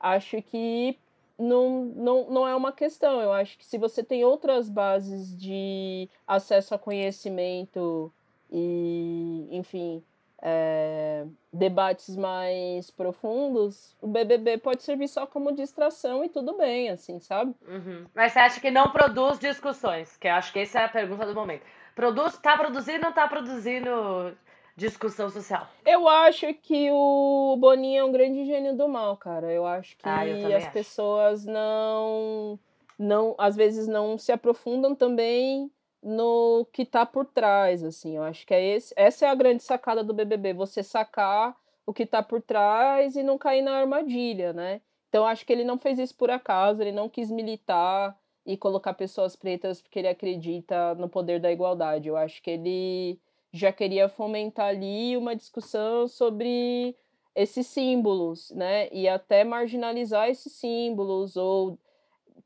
[0.00, 0.98] acho que
[1.38, 3.20] não, não, não é uma questão.
[3.20, 8.12] Eu acho que se você tem outras bases de acesso a conhecimento
[8.50, 10.02] e, enfim,
[10.42, 17.18] é, debates mais profundos, o BBB pode servir só como distração e tudo bem, assim,
[17.20, 17.54] sabe?
[17.66, 18.06] Uhum.
[18.14, 20.16] Mas você acha que não produz discussões?
[20.16, 21.62] Que eu acho que essa é a pergunta do momento.
[21.94, 24.36] Produz, tá produzindo ou não tá produzindo
[24.76, 25.66] discussão social.
[25.84, 29.50] Eu acho que o Boninho é um grande gênio do mal, cara.
[29.50, 30.72] Eu acho que ah, eu as acho.
[30.72, 32.58] pessoas não,
[32.98, 35.70] não, às vezes não se aprofundam também
[36.06, 38.16] no que tá por trás, assim.
[38.16, 41.92] Eu acho que é esse, essa é a grande sacada do BBB, você sacar o
[41.92, 44.80] que tá por trás e não cair na armadilha, né?
[45.08, 48.94] Então acho que ele não fez isso por acaso, ele não quis militar e colocar
[48.94, 52.08] pessoas pretas porque ele acredita no poder da igualdade.
[52.08, 53.20] Eu acho que ele
[53.52, 56.96] já queria fomentar ali uma discussão sobre
[57.34, 58.88] esses símbolos, né?
[58.92, 61.76] E até marginalizar esses símbolos ou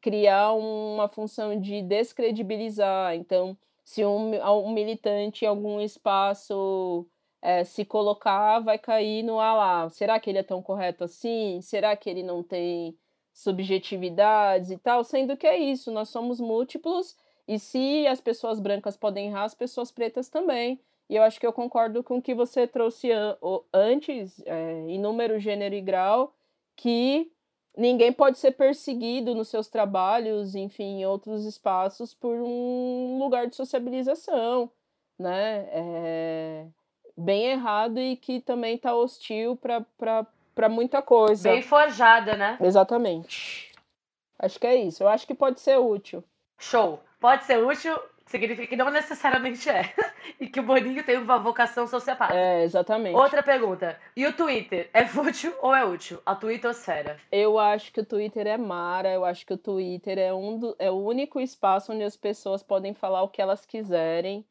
[0.01, 3.15] criar uma função de descredibilizar.
[3.15, 7.07] Então, se um, um militante em algum espaço
[7.43, 11.61] é, se colocar, vai cair no ah lá, será que ele é tão correto assim?
[11.63, 12.97] Será que ele não tem
[13.33, 15.03] subjetividades e tal?
[15.05, 17.17] Sendo que é isso, nós somos múltiplos
[17.49, 20.81] e se as pessoas brancas podem errar, as pessoas pretas também.
[21.09, 23.37] E eu acho que eu concordo com o que você trouxe an
[23.75, 26.33] antes, é, em número, gênero e grau,
[26.77, 27.33] que
[27.77, 33.57] ninguém pode ser perseguido nos seus trabalhos, enfim, em outros espaços, por um lugar de
[33.57, 34.71] sociabilização,
[35.19, 35.69] né?
[35.73, 36.67] É
[37.17, 41.51] bem errado e que também está hostil para muita coisa.
[41.51, 42.57] Bem forjada, né?
[42.61, 43.71] Exatamente.
[44.39, 45.03] Acho que é isso.
[45.03, 46.25] Eu acho que pode ser útil.
[46.59, 46.99] Show.
[47.21, 47.95] Pode ser útil
[48.31, 49.93] significa que não necessariamente é.
[50.41, 52.33] e que o Boninho tem uma vocação sociopata.
[52.33, 53.17] É, exatamente.
[53.17, 53.99] Outra pergunta.
[54.17, 54.89] E o Twitter?
[54.95, 56.21] É fútil ou é útil?
[56.25, 57.19] A Twittosfera.
[57.31, 59.11] Eu acho que o Twitter é mara.
[59.11, 62.63] Eu acho que o Twitter é, um do, é o único espaço onde as pessoas
[62.63, 64.47] podem falar o que elas quiserem.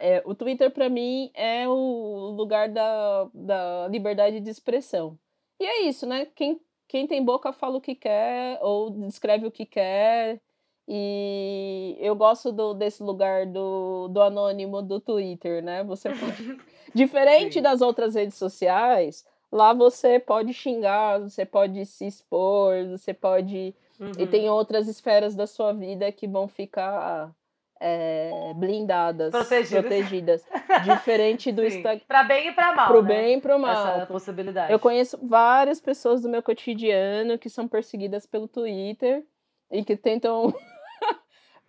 [0.00, 5.18] É, o Twitter, para mim, é o lugar da, da liberdade de expressão.
[5.60, 6.26] E é isso, né?
[6.34, 10.40] Quem, quem tem boca fala o que quer ou descreve o que quer
[10.86, 15.82] e eu gosto do, desse lugar do, do anônimo do Twitter, né?
[15.84, 16.58] Você pode...
[16.94, 17.62] Diferente Sim.
[17.62, 23.74] das outras redes sociais, lá você pode xingar, você pode se expor, você pode.
[23.98, 24.12] Uhum.
[24.18, 27.34] E tem outras esferas da sua vida que vão ficar
[27.80, 29.80] é, blindadas, Protegidas.
[29.80, 30.44] protegidas.
[30.84, 32.00] Diferente do Instagram.
[32.06, 32.88] Pra bem e pra mal.
[32.88, 33.08] Pro né?
[33.08, 33.96] bem e pro mal.
[33.96, 34.72] Essa possibilidade.
[34.72, 39.24] Eu conheço várias pessoas do meu cotidiano que são perseguidas pelo Twitter
[39.70, 40.54] e que tentam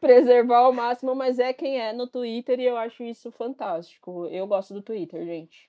[0.05, 4.27] preservar ao máximo, mas é quem é no Twitter e eu acho isso fantástico.
[4.27, 5.67] Eu gosto do Twitter, gente.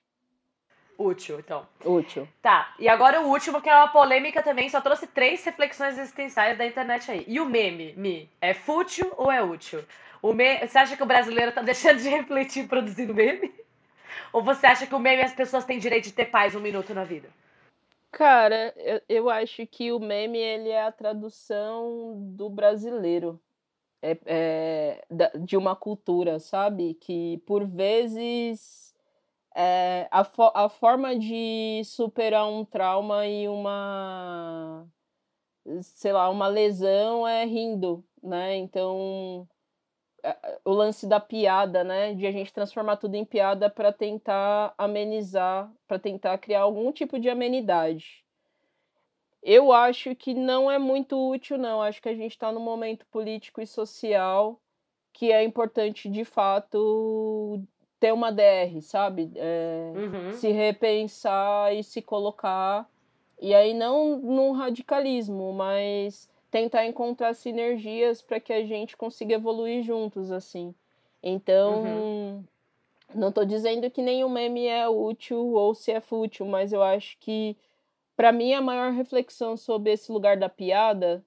[0.95, 1.67] Útil, então.
[1.83, 2.27] Útil.
[2.39, 6.55] Tá, e agora o último, que é uma polêmica também, só trouxe três reflexões existenciais
[6.55, 7.25] da internet aí.
[7.27, 9.83] E o meme, Mi, é fútil ou é útil?
[10.21, 10.59] O me...
[10.59, 13.51] Você acha que o brasileiro tá deixando de refletir produzindo meme?
[14.31, 16.93] Ou você acha que o meme as pessoas têm direito de ter paz um minuto
[16.93, 17.27] na vida?
[18.11, 23.39] Cara, eu, eu acho que o meme ele é a tradução do brasileiro.
[24.01, 25.05] É, é,
[25.43, 26.93] de uma cultura, sabe?
[26.95, 28.93] Que por vezes
[29.55, 34.87] é, a, fo- a forma de superar um trauma e uma,
[35.81, 38.55] sei lá, uma lesão é rindo, né?
[38.57, 39.47] Então,
[40.23, 42.13] é, o lance da piada, né?
[42.15, 47.19] De a gente transformar tudo em piada para tentar amenizar, para tentar criar algum tipo
[47.19, 48.25] de amenidade.
[49.49, 51.81] Eu acho que não é muito útil, não.
[51.81, 54.59] Acho que a gente está num momento político e social
[55.13, 57.61] que é importante, de fato,
[57.97, 59.31] ter uma DR, sabe?
[59.37, 60.33] É, Uhum.
[60.33, 62.85] se repensar e se colocar.
[63.39, 69.81] E aí, não num radicalismo, mas tentar encontrar sinergias para que a gente consiga evoluir
[69.81, 70.75] juntos, assim.
[71.23, 72.45] Então,
[73.15, 77.17] não tô dizendo que nenhum meme é útil ou se é fútil, mas eu acho
[77.19, 77.55] que,
[78.17, 81.23] para mim, a maior reflexão sobre esse lugar da piada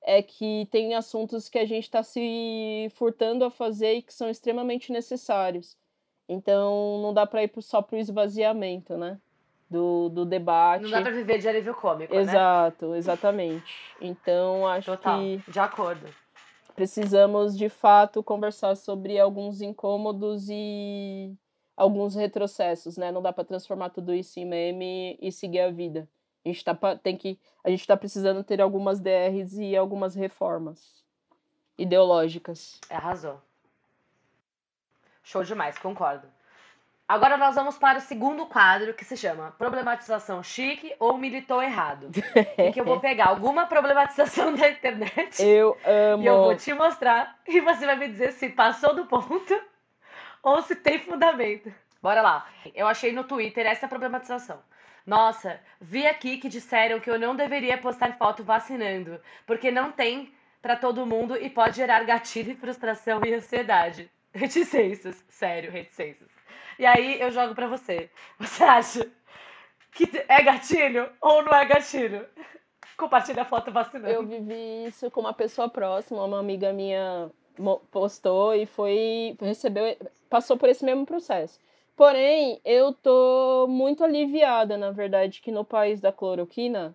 [0.00, 4.30] é que tem assuntos que a gente está se furtando a fazer e que são
[4.30, 5.76] extremamente necessários.
[6.28, 9.18] Então, não dá para ir só pro esvaziamento, né?
[9.68, 10.82] Do, do debate.
[10.82, 12.20] Não dá pra viver de alívio cômico, né?
[12.20, 13.74] Exato, exatamente.
[14.00, 16.06] Então, acho Total, que de acordo.
[16.76, 21.34] precisamos de fato conversar sobre alguns incômodos e
[21.76, 23.10] alguns retrocessos, né?
[23.10, 26.08] Não dá para transformar tudo isso em meme e seguir a vida.
[26.48, 31.04] A gente tá tem que a gente tá precisando ter algumas DRs e algumas reformas
[31.76, 32.80] ideológicas.
[32.88, 33.40] Arrasou.
[35.22, 36.26] Show demais, concordo.
[37.06, 42.10] Agora nós vamos para o segundo quadro que se chama Problematização Chique ou Militou Errado.
[42.58, 46.22] em que eu vou pegar alguma problematização da internet Eu amo.
[46.22, 49.60] e eu vou te mostrar e você vai me dizer se passou do ponto
[50.42, 51.72] ou se tem fundamento.
[52.02, 52.46] Bora lá.
[52.74, 54.58] Eu achei no Twitter essa problematização.
[55.08, 60.30] Nossa, vi aqui que disseram que eu não deveria postar foto vacinando, porque não tem
[60.60, 64.10] pra todo mundo e pode gerar gatilho, frustração e ansiedade.
[64.34, 66.28] Reticências, sério, reticências.
[66.78, 68.10] E aí eu jogo pra você.
[68.38, 69.10] Você acha
[69.92, 72.26] que é gatilho ou não é gatilho?
[72.94, 74.12] Compartilha a foto vacinando.
[74.12, 77.30] Eu vivi isso com uma pessoa próxima, uma amiga minha
[77.90, 79.96] postou e foi recebeu
[80.28, 81.58] passou por esse mesmo processo.
[81.98, 86.94] Porém, eu tô muito aliviada, na verdade, que no país da cloroquina,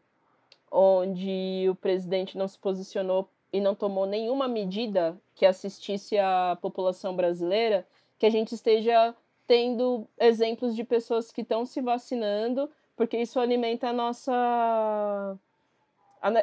[0.72, 7.14] onde o presidente não se posicionou e não tomou nenhuma medida que assistisse a população
[7.18, 7.86] brasileira,
[8.18, 9.14] que a gente esteja
[9.46, 15.38] tendo exemplos de pessoas que estão se vacinando, porque isso alimenta a nossa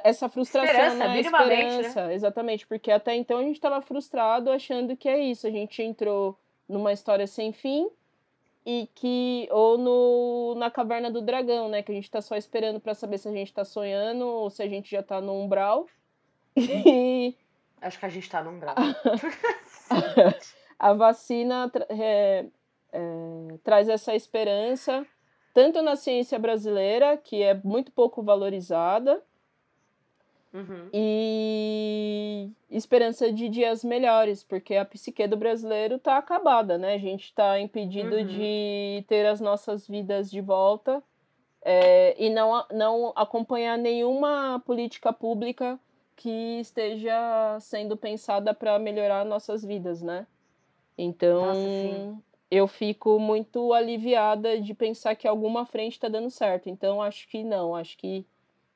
[0.04, 1.14] essa frustração, Esperança, né?
[1.14, 1.80] minimamente, né?
[1.80, 5.82] Esperança, exatamente, porque até então a gente estava frustrado achando que é isso, a gente
[5.82, 6.36] entrou
[6.68, 7.88] numa história sem fim
[8.64, 12.80] e que ou no na caverna do dragão, né, que a gente tá só esperando
[12.80, 15.86] para saber se a gente tá sonhando ou se a gente já tá no umbral.
[16.56, 17.34] E
[17.80, 18.74] Acho que a gente tá num grau.
[20.78, 22.44] a vacina é,
[22.92, 25.06] é, traz essa esperança,
[25.54, 29.22] tanto na ciência brasileira, que é muito pouco valorizada,
[30.52, 30.88] Uhum.
[30.92, 36.94] e esperança de dias melhores, porque a psique do brasileiro tá acabada, né?
[36.94, 38.26] A gente tá impedido Uhum.
[38.26, 41.02] de ter as nossas vidas de volta
[41.62, 45.78] é, e não, não acompanhar nenhuma política pública
[46.16, 50.26] que esteja sendo pensada para melhorar nossas vidas, né?
[50.98, 52.20] Então, Nossa,
[52.50, 56.68] eu fico muito aliviada de pensar que alguma frente está dando certo.
[56.68, 58.26] Então, acho que não, acho que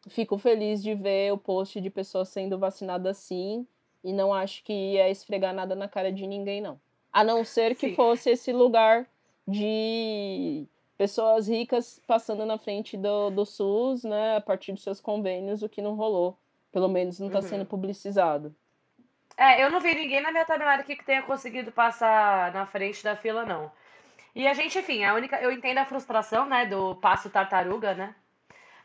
[0.09, 3.67] fico feliz de ver o post de pessoas sendo vacinadas sim,
[4.03, 6.79] e não acho que ia esfregar nada na cara de ninguém, não.
[7.13, 7.95] A não ser que Sim.
[7.95, 9.07] fosse esse lugar
[9.47, 10.67] de
[10.99, 15.69] pessoas ricas passando na frente do, do SUS, né, a partir dos seus convênios, o
[15.69, 16.37] que não rolou.
[16.73, 17.45] Pelo menos não está Uhum.
[17.45, 18.55] sendo publicizado.
[19.37, 23.03] É, eu não vi ninguém na minha timeline aqui que tenha conseguido passar na frente
[23.03, 23.71] da fila, não.
[24.35, 25.41] E a gente, enfim, a única.
[25.41, 28.15] Eu entendo a frustração, né, do passo tartaruga, né?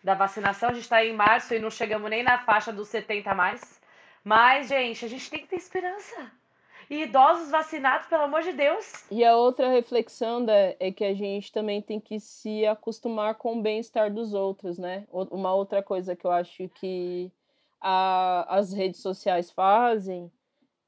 [0.04, 0.70] Da vacinação.
[0.70, 3.82] A gente tá em março e não chegamos nem na faixa dos 70 a mais.
[4.24, 6.32] Mas, gente, a gente tem que ter esperança.
[6.90, 9.06] e idosos vacinados, pelo amor de Deus.
[9.12, 13.60] E a outra reflexão né, é que a gente também tem que se acostumar com
[13.60, 15.06] o bem-estar dos outros, né?
[15.12, 17.32] Uma outra coisa que eu acho que
[17.80, 20.32] a, as redes sociais fazem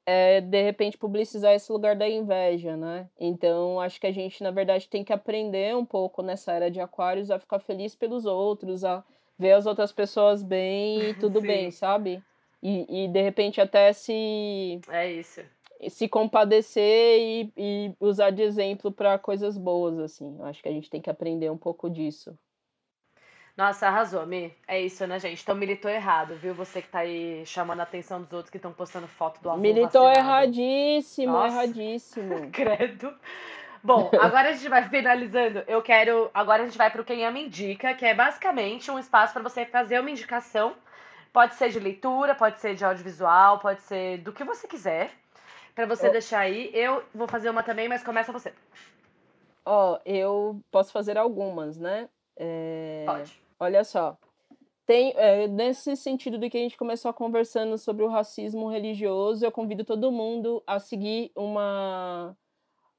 [0.05, 3.07] é, de repente, publicizar esse lugar da inveja, né?
[3.19, 6.79] Então, acho que a gente, na verdade, tem que aprender um pouco nessa era de
[6.79, 9.03] aquários a ficar feliz pelos outros, a
[9.37, 12.21] ver as outras pessoas bem e tudo bem, sabe?
[12.61, 14.79] E, e, de repente, até se...
[14.89, 15.41] É isso.
[15.89, 20.37] Se compadecer e, e usar de exemplo para coisas boas, assim.
[20.41, 22.37] Acho que a gente tem que aprender um pouco disso.
[23.55, 24.55] Nossa, arrasou, Mi.
[24.67, 25.41] É isso, né, gente?
[25.41, 26.53] Então militou errado, viu?
[26.53, 29.59] Você que tá aí chamando a atenção dos outros que estão postando foto do avô
[29.59, 30.19] Militou vacinado.
[30.19, 31.55] erradíssimo, Nossa.
[31.55, 32.49] erradíssimo.
[32.51, 33.13] Credo.
[33.83, 35.63] Bom, agora a gente vai finalizando.
[35.67, 36.29] Eu quero.
[36.33, 39.41] Agora a gente vai para o Quem Ama Indica, que é basicamente um espaço para
[39.41, 40.75] você fazer uma indicação.
[41.33, 45.11] Pode ser de leitura, pode ser de audiovisual, pode ser do que você quiser.
[45.73, 46.11] Para você oh.
[46.11, 46.69] deixar aí.
[46.73, 48.53] Eu vou fazer uma também, mas começa você.
[49.65, 52.07] Ó, oh, eu posso fazer algumas, né?
[52.37, 53.03] É...
[53.05, 53.40] Pode.
[53.61, 54.17] Olha só.
[54.87, 59.51] Tem, é, nesse sentido do que a gente começou conversando sobre o racismo religioso, eu
[59.51, 62.35] convido todo mundo a seguir uma,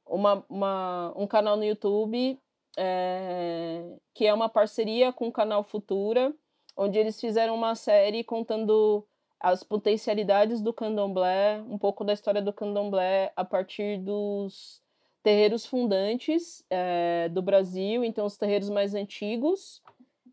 [0.07, 2.39] uma, uma um canal no YouTube
[2.79, 3.83] é,
[4.15, 6.33] que é uma parceria com o canal Futura,
[6.77, 9.05] onde eles fizeram uma série contando
[9.41, 14.81] as potencialidades do candomblé, um pouco da história do candomblé a partir dos
[15.25, 19.83] terreiros fundantes é, do Brasil, então os terreiros mais antigos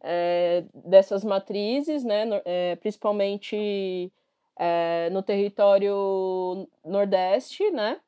[0.01, 4.11] é, dessas matrizes, né, é, principalmente
[5.13, 8.01] no território nordeste, né,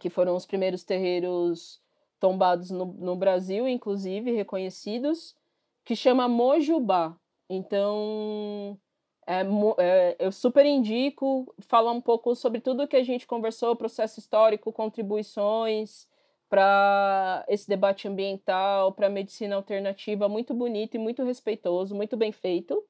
[0.00, 1.82] que foram os primeiros terreiros
[2.18, 5.36] tombados no, no Brasil, inclusive reconhecidos,
[5.84, 7.14] que chama Mojubá.
[7.50, 8.78] Então,
[9.26, 9.42] é,
[9.78, 14.72] é, eu super indico falar um pouco sobre tudo que a gente conversou, processo histórico,
[14.72, 16.08] contribuições
[16.54, 22.80] para esse debate ambiental, para medicina alternativa, muito bonito e muito respeitoso, muito bem feito.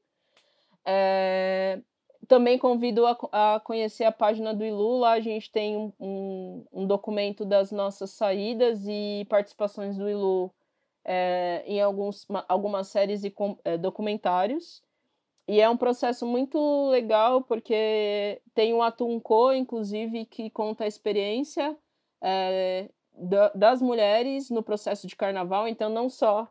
[0.84, 1.80] É,
[2.28, 6.64] também convido a, a, conhecer a página do ILU, lá a gente tem um, um,
[6.74, 10.52] um documento das nossas saídas e participações do ILU
[11.02, 14.82] é, em alguns, algumas séries e com, é, documentários.
[15.48, 21.74] E é um processo muito legal, porque tem o Atunco, inclusive, que conta a experiência
[22.22, 25.68] é, da, das mulheres no processo de carnaval.
[25.68, 26.48] Então, não só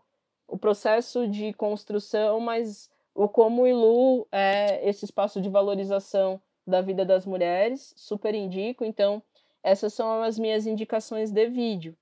[0.48, 6.82] o processo de construção, mas o como o Ilu é esse espaço de valorização da
[6.82, 7.94] vida das mulheres.
[7.96, 8.84] Super indico.
[8.84, 9.22] Então,
[9.62, 11.96] essas são as minhas indicações de vídeo.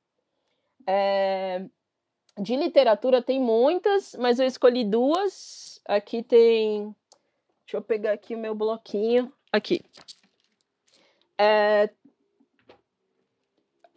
[0.88, 1.66] É,
[2.40, 6.96] de literatura tem muitas, mas eu escolhi duas Aqui tem.
[7.66, 9.32] Deixa eu pegar aqui o meu bloquinho.
[9.52, 9.84] Aqui.
[11.38, 11.90] É,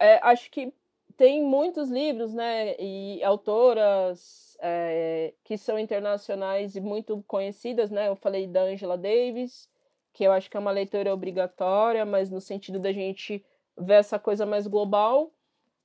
[0.05, 0.73] é, acho que
[1.17, 8.09] tem muitos livros, né, e autoras é, que são internacionais e muito conhecidas, né?
[8.09, 9.69] Eu falei da Angela Davis,
[10.13, 13.43] que eu acho que é uma leitura obrigatória, mas no sentido da gente
[13.77, 15.31] ver essa coisa mais global.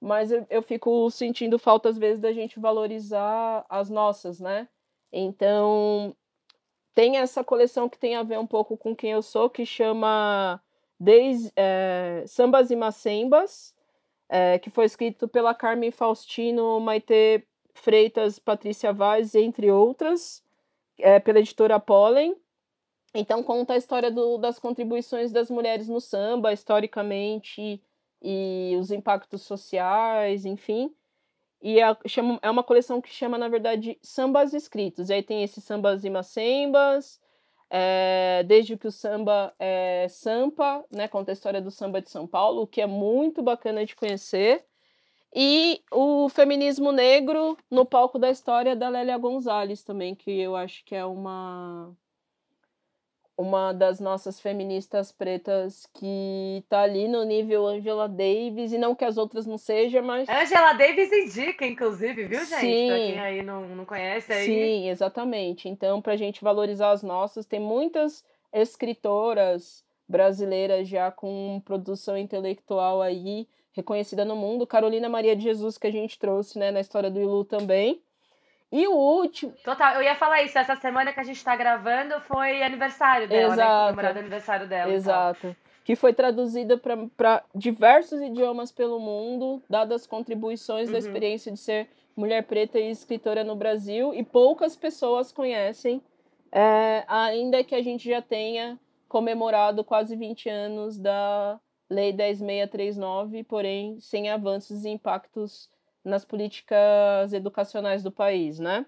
[0.00, 4.68] Mas eu, eu fico sentindo falta, às vezes, da gente valorizar as nossas, né?
[5.12, 6.16] Então,
[6.94, 10.60] tem essa coleção que tem a ver um pouco com quem eu sou, que chama
[11.56, 13.74] é, Sambas e Macembas,
[14.30, 17.44] é, que foi escrito pela Carmen Faustino, Maite
[17.74, 20.42] Freitas, Patrícia Vaz, entre outras,
[20.98, 22.36] é, pela editora Pollen.
[23.12, 27.82] Então, conta a história do, das contribuições das mulheres no samba, historicamente,
[28.22, 30.94] e os impactos sociais, enfim.
[31.60, 35.10] E é, chama, é uma coleção que chama, na verdade, Sambas Escritos.
[35.10, 37.20] E aí tem esses sambas e macembas,
[37.70, 42.26] é, desde que o samba é sampa, né, conta a história do samba de São
[42.26, 44.64] Paulo, o que é muito bacana de conhecer.
[45.34, 50.84] E o feminismo negro no palco da história da Lélia Gonzalez também, que eu acho
[50.84, 51.96] que é uma
[53.40, 59.02] uma das nossas feministas pretas que tá ali no nível Angela Davis, e não que
[59.02, 60.28] as outras não sejam, mas.
[60.28, 62.60] Angela Davis indica, inclusive, viu, gente?
[62.60, 62.88] Sim.
[62.88, 64.44] Pra quem aí não, não conhece aí.
[64.44, 65.70] Sim, exatamente.
[65.70, 68.22] Então, pra gente valorizar as nossas, tem muitas
[68.52, 74.66] escritoras brasileiras já com produção intelectual aí reconhecida no mundo.
[74.66, 78.02] Carolina Maria de Jesus, que a gente trouxe né, na história do Ilu também.
[78.72, 79.52] E o último.
[79.64, 80.56] Total, eu ia falar isso.
[80.56, 83.62] Essa semana que a gente tá gravando foi aniversário dela, né?
[83.62, 83.80] Exato.
[83.80, 83.90] né?
[83.90, 84.92] Comemorado aniversário dela.
[84.92, 85.56] Exato.
[85.84, 90.92] Que foi traduzida para diversos idiomas pelo mundo, dadas as contribuições uhum.
[90.92, 94.14] da experiência de ser mulher preta e escritora no Brasil.
[94.14, 96.00] E poucas pessoas conhecem,
[96.52, 98.78] é, ainda que a gente já tenha
[99.08, 101.58] comemorado quase 20 anos da
[101.90, 105.68] Lei 10639, porém sem avanços e impactos
[106.04, 108.86] nas políticas educacionais do país, né?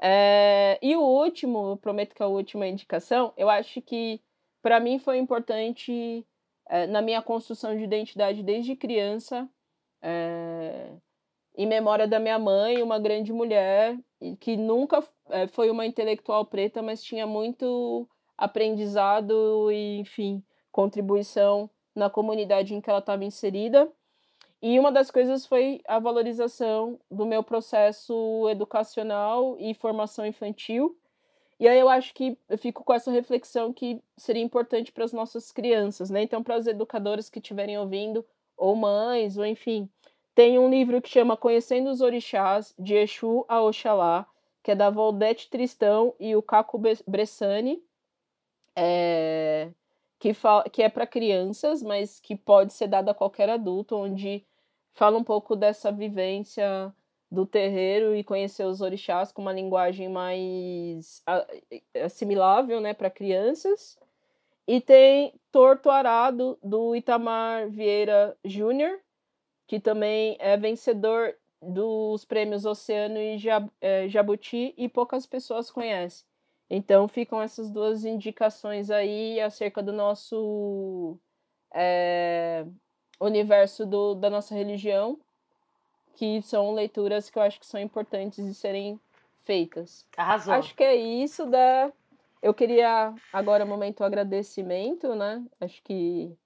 [0.00, 4.20] É, e o último, prometo que é a última indicação, eu acho que
[4.60, 6.26] para mim foi importante
[6.68, 9.48] é, na minha construção de identidade desde criança,
[10.02, 10.90] é,
[11.56, 13.96] em memória da minha mãe, uma grande mulher
[14.40, 22.08] que nunca é, foi uma intelectual preta, mas tinha muito aprendizado e, enfim, contribuição na
[22.08, 23.90] comunidade em que ela estava inserida.
[24.62, 30.96] E uma das coisas foi a valorização do meu processo educacional e formação infantil.
[31.58, 35.12] E aí eu acho que eu fico com essa reflexão que seria importante para as
[35.12, 36.22] nossas crianças, né?
[36.22, 38.24] Então, para as educadoras que estiverem ouvindo,
[38.56, 39.88] ou mães, ou enfim,
[40.34, 44.26] tem um livro que chama Conhecendo os Orixás, de Exu a Oxalá,
[44.62, 47.82] que é da Valdete Tristão e o Caco Bressani.
[48.76, 49.70] É
[50.22, 54.46] que, fala, que é para crianças, mas que pode ser dada a qualquer adulto, onde
[54.94, 56.94] fala um pouco dessa vivência
[57.30, 61.22] do terreiro e conhecer os orixás com uma linguagem mais
[62.04, 63.98] assimilável né, para crianças.
[64.66, 69.00] E tem Torto Arado, do Itamar Vieira Júnior,
[69.66, 73.38] que também é vencedor dos prêmios Oceano e
[73.80, 76.26] é, Jabuti e poucas pessoas conhecem.
[76.68, 81.18] Então ficam essas duas indicações aí acerca do nosso
[81.74, 82.66] é,
[83.24, 85.18] universo do, da nossa religião,
[86.14, 89.00] que são leituras que eu acho que são importantes de serem
[89.44, 90.06] feitas.
[90.16, 90.54] Arrasou.
[90.54, 91.92] Acho que é isso da.
[92.42, 95.44] Eu queria agora um momento agradecimento, né?
[95.60, 96.36] Acho que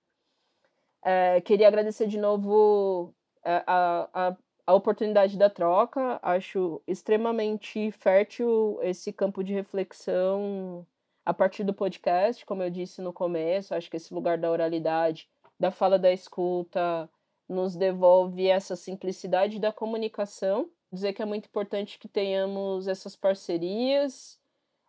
[1.02, 4.36] é, queria agradecer de novo é, a, a,
[4.66, 6.18] a oportunidade da troca.
[6.22, 10.86] Acho extremamente fértil esse campo de reflexão
[11.24, 13.74] a partir do podcast, como eu disse no começo.
[13.74, 15.28] Acho que esse lugar da oralidade,
[15.58, 17.08] da fala da escuta,
[17.48, 20.70] nos devolve essa simplicidade da comunicação.
[20.92, 24.40] Dizer que é muito importante que tenhamos essas parcerias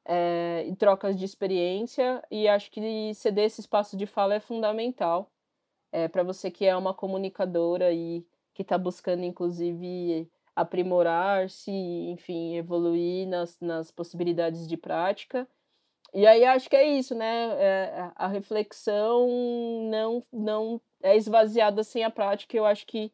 [0.05, 5.31] é, e trocas de experiência, e acho que ceder esse espaço de fala é fundamental
[5.91, 13.27] é, para você que é uma comunicadora e que está buscando, inclusive, aprimorar-se, enfim, evoluir
[13.27, 15.47] nas, nas possibilidades de prática.
[16.13, 17.49] E aí acho que é isso, né?
[17.59, 19.27] É, a reflexão
[19.89, 22.55] não, não é esvaziada sem a prática.
[22.55, 23.11] Eu acho que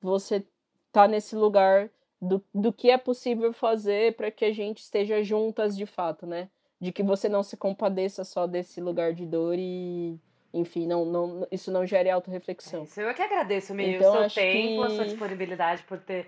[0.00, 0.44] você
[0.92, 1.90] tá nesse lugar
[2.20, 6.48] do, do que é possível fazer para que a gente esteja juntas de fato, né?
[6.80, 10.18] De que você não se compadeça só desse lugar de dor e,
[10.52, 12.84] enfim, não, não, isso não gere autorreflexão.
[12.84, 14.92] Isso, eu que agradeço meu então, o seu tempo, que...
[14.92, 16.26] a sua disponibilidade por ter,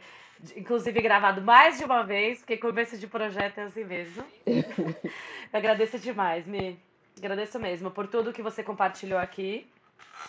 [0.56, 4.24] inclusive, gravado mais de uma vez, porque começo de projeto é assim mesmo.
[4.46, 4.94] eu
[5.52, 6.78] agradeço demais, Mi.
[7.18, 9.70] Agradeço mesmo por tudo que você compartilhou aqui.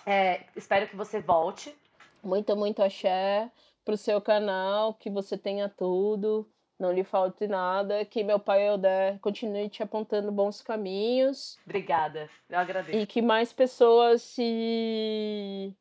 [0.06, 1.74] É, espero que você volte.
[2.22, 3.50] Muito, muito axé
[3.84, 6.48] pro seu canal, que você tenha tudo
[6.80, 11.58] não lhe falte nada, que meu pai Elder continue te apontando bons caminhos.
[11.66, 12.98] Obrigada, eu agradeço.
[12.98, 15.74] E que mais pessoas se.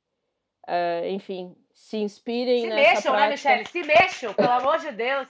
[0.66, 3.48] É, enfim, se inspirem se nessa mexam, prática.
[3.50, 3.66] né, Michelle?
[3.66, 5.28] Se mexam, pelo amor de Deus.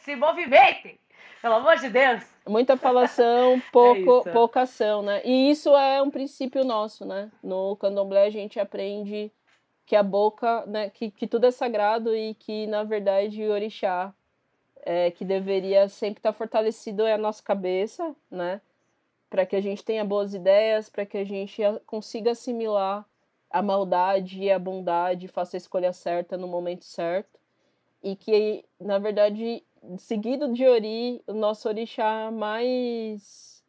[0.00, 0.98] Se movimentem,
[1.40, 2.22] pelo amor de Deus.
[2.46, 5.22] Muita falação, pouco, é pouca ação, né?
[5.24, 7.30] E isso é um princípio nosso, né?
[7.42, 9.32] No candomblé a gente aprende
[9.86, 10.90] que a boca, né?
[10.90, 14.12] Que, que tudo é sagrado e que, na verdade, o orixá
[14.84, 18.60] é, que deveria sempre estar fortalecido é a nossa cabeça, né?
[19.30, 23.04] Para que a gente tenha boas ideias, para que a gente consiga assimilar
[23.50, 27.40] a maldade e a bondade, faça a escolha certa no momento certo.
[28.02, 29.64] E que, na verdade,
[29.98, 33.64] seguido de Ori, o nosso orixá mais.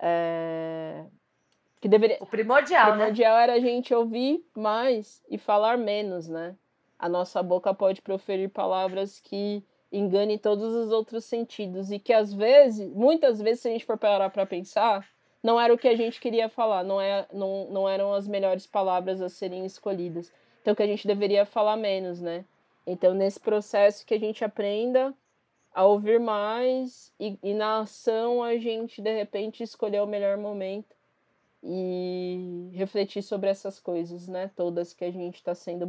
[0.00, 1.04] É,
[1.80, 2.16] que deveria.
[2.20, 3.42] O primordial, o primordial né?
[3.42, 6.56] era a gente ouvir mais e falar menos, né?
[6.98, 9.62] A nossa boca pode proferir palavras que
[9.96, 13.96] engane todos os outros sentidos e que às vezes, muitas vezes, se a gente for
[13.96, 15.08] parar para pensar,
[15.42, 18.66] não era o que a gente queria falar, não, é, não, não eram as melhores
[18.66, 20.32] palavras a serem escolhidas.
[20.62, 22.44] Então, que a gente deveria falar menos, né?
[22.86, 25.14] Então, nesse processo que a gente aprenda
[25.74, 30.96] a ouvir mais e, e na ação a gente, de repente, escolher o melhor momento
[31.62, 34.50] e refletir sobre essas coisas, né?
[34.56, 35.86] Todas que a gente está sendo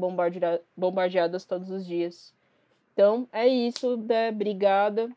[0.75, 2.34] bombardeadas todos os dias.
[2.95, 4.29] Então, é isso, né?
[4.29, 5.11] Obrigada.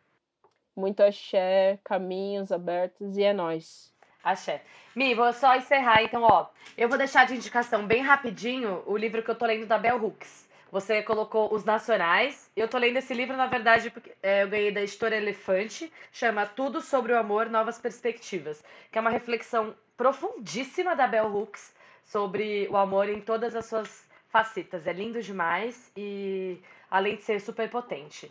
[0.75, 3.95] Muito axé, caminhos abertos e é nós.
[4.23, 4.63] Axé.
[4.97, 6.49] Mi, vou só encerrar, então, ó.
[6.77, 10.05] Eu vou deixar de indicação bem rapidinho o livro que eu tô lendo da Bell
[10.05, 10.49] Hooks.
[10.73, 12.51] Você colocou Os Nacionais.
[12.57, 15.93] Eu tô lendo esse livro, na verdade, porque é, eu ganhei da editora Elefante.
[16.11, 18.61] Chama Tudo sobre o Amor, Novas Perspectivas.
[18.91, 21.73] Que é uma reflexão profundíssima da Bell Hooks
[22.05, 24.85] sobre o amor em todas as suas facetas.
[24.85, 26.61] É lindo demais e
[26.91, 28.31] além de ser super potente.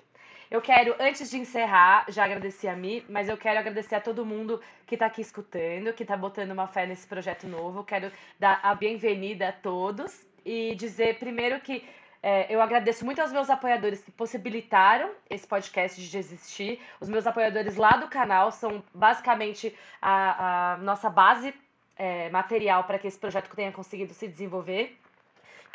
[0.50, 4.26] Eu quero, antes de encerrar, já agradecer a mim, mas eu quero agradecer a todo
[4.26, 7.84] mundo que está aqui escutando, que está botando uma fé nesse projeto novo.
[7.84, 8.10] Quero
[8.40, 11.86] dar a bem-vinda a todos e dizer primeiro que
[12.24, 16.82] é, eu agradeço muito aos meus apoiadores que possibilitaram esse podcast de existir.
[17.00, 21.54] Os meus apoiadores lá do canal são basicamente a, a nossa base
[21.98, 24.98] é, material para que esse projeto tenha conseguido se desenvolver.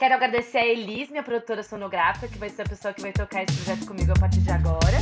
[0.02, 3.44] Quero agradecer a Elis, minha produtora sonográfica, que vai ser a pessoa que vai tocar
[3.44, 4.98] esse projeto comigo a partir de agora.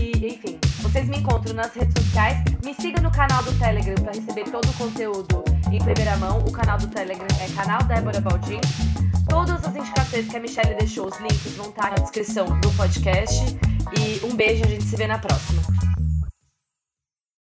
[0.00, 2.38] E, enfim, vocês me encontram nas redes sociais.
[2.64, 6.40] Me siga no canal do Telegram para receber todo o conteúdo em primeira mão.
[6.40, 8.60] O canal do Telegram é canal Débora Baldin.
[9.28, 13.56] Todas as indicações que a Michelle deixou, os links vão estar na descrição do podcast.
[13.96, 15.62] E um beijo, a gente se vê na próxima.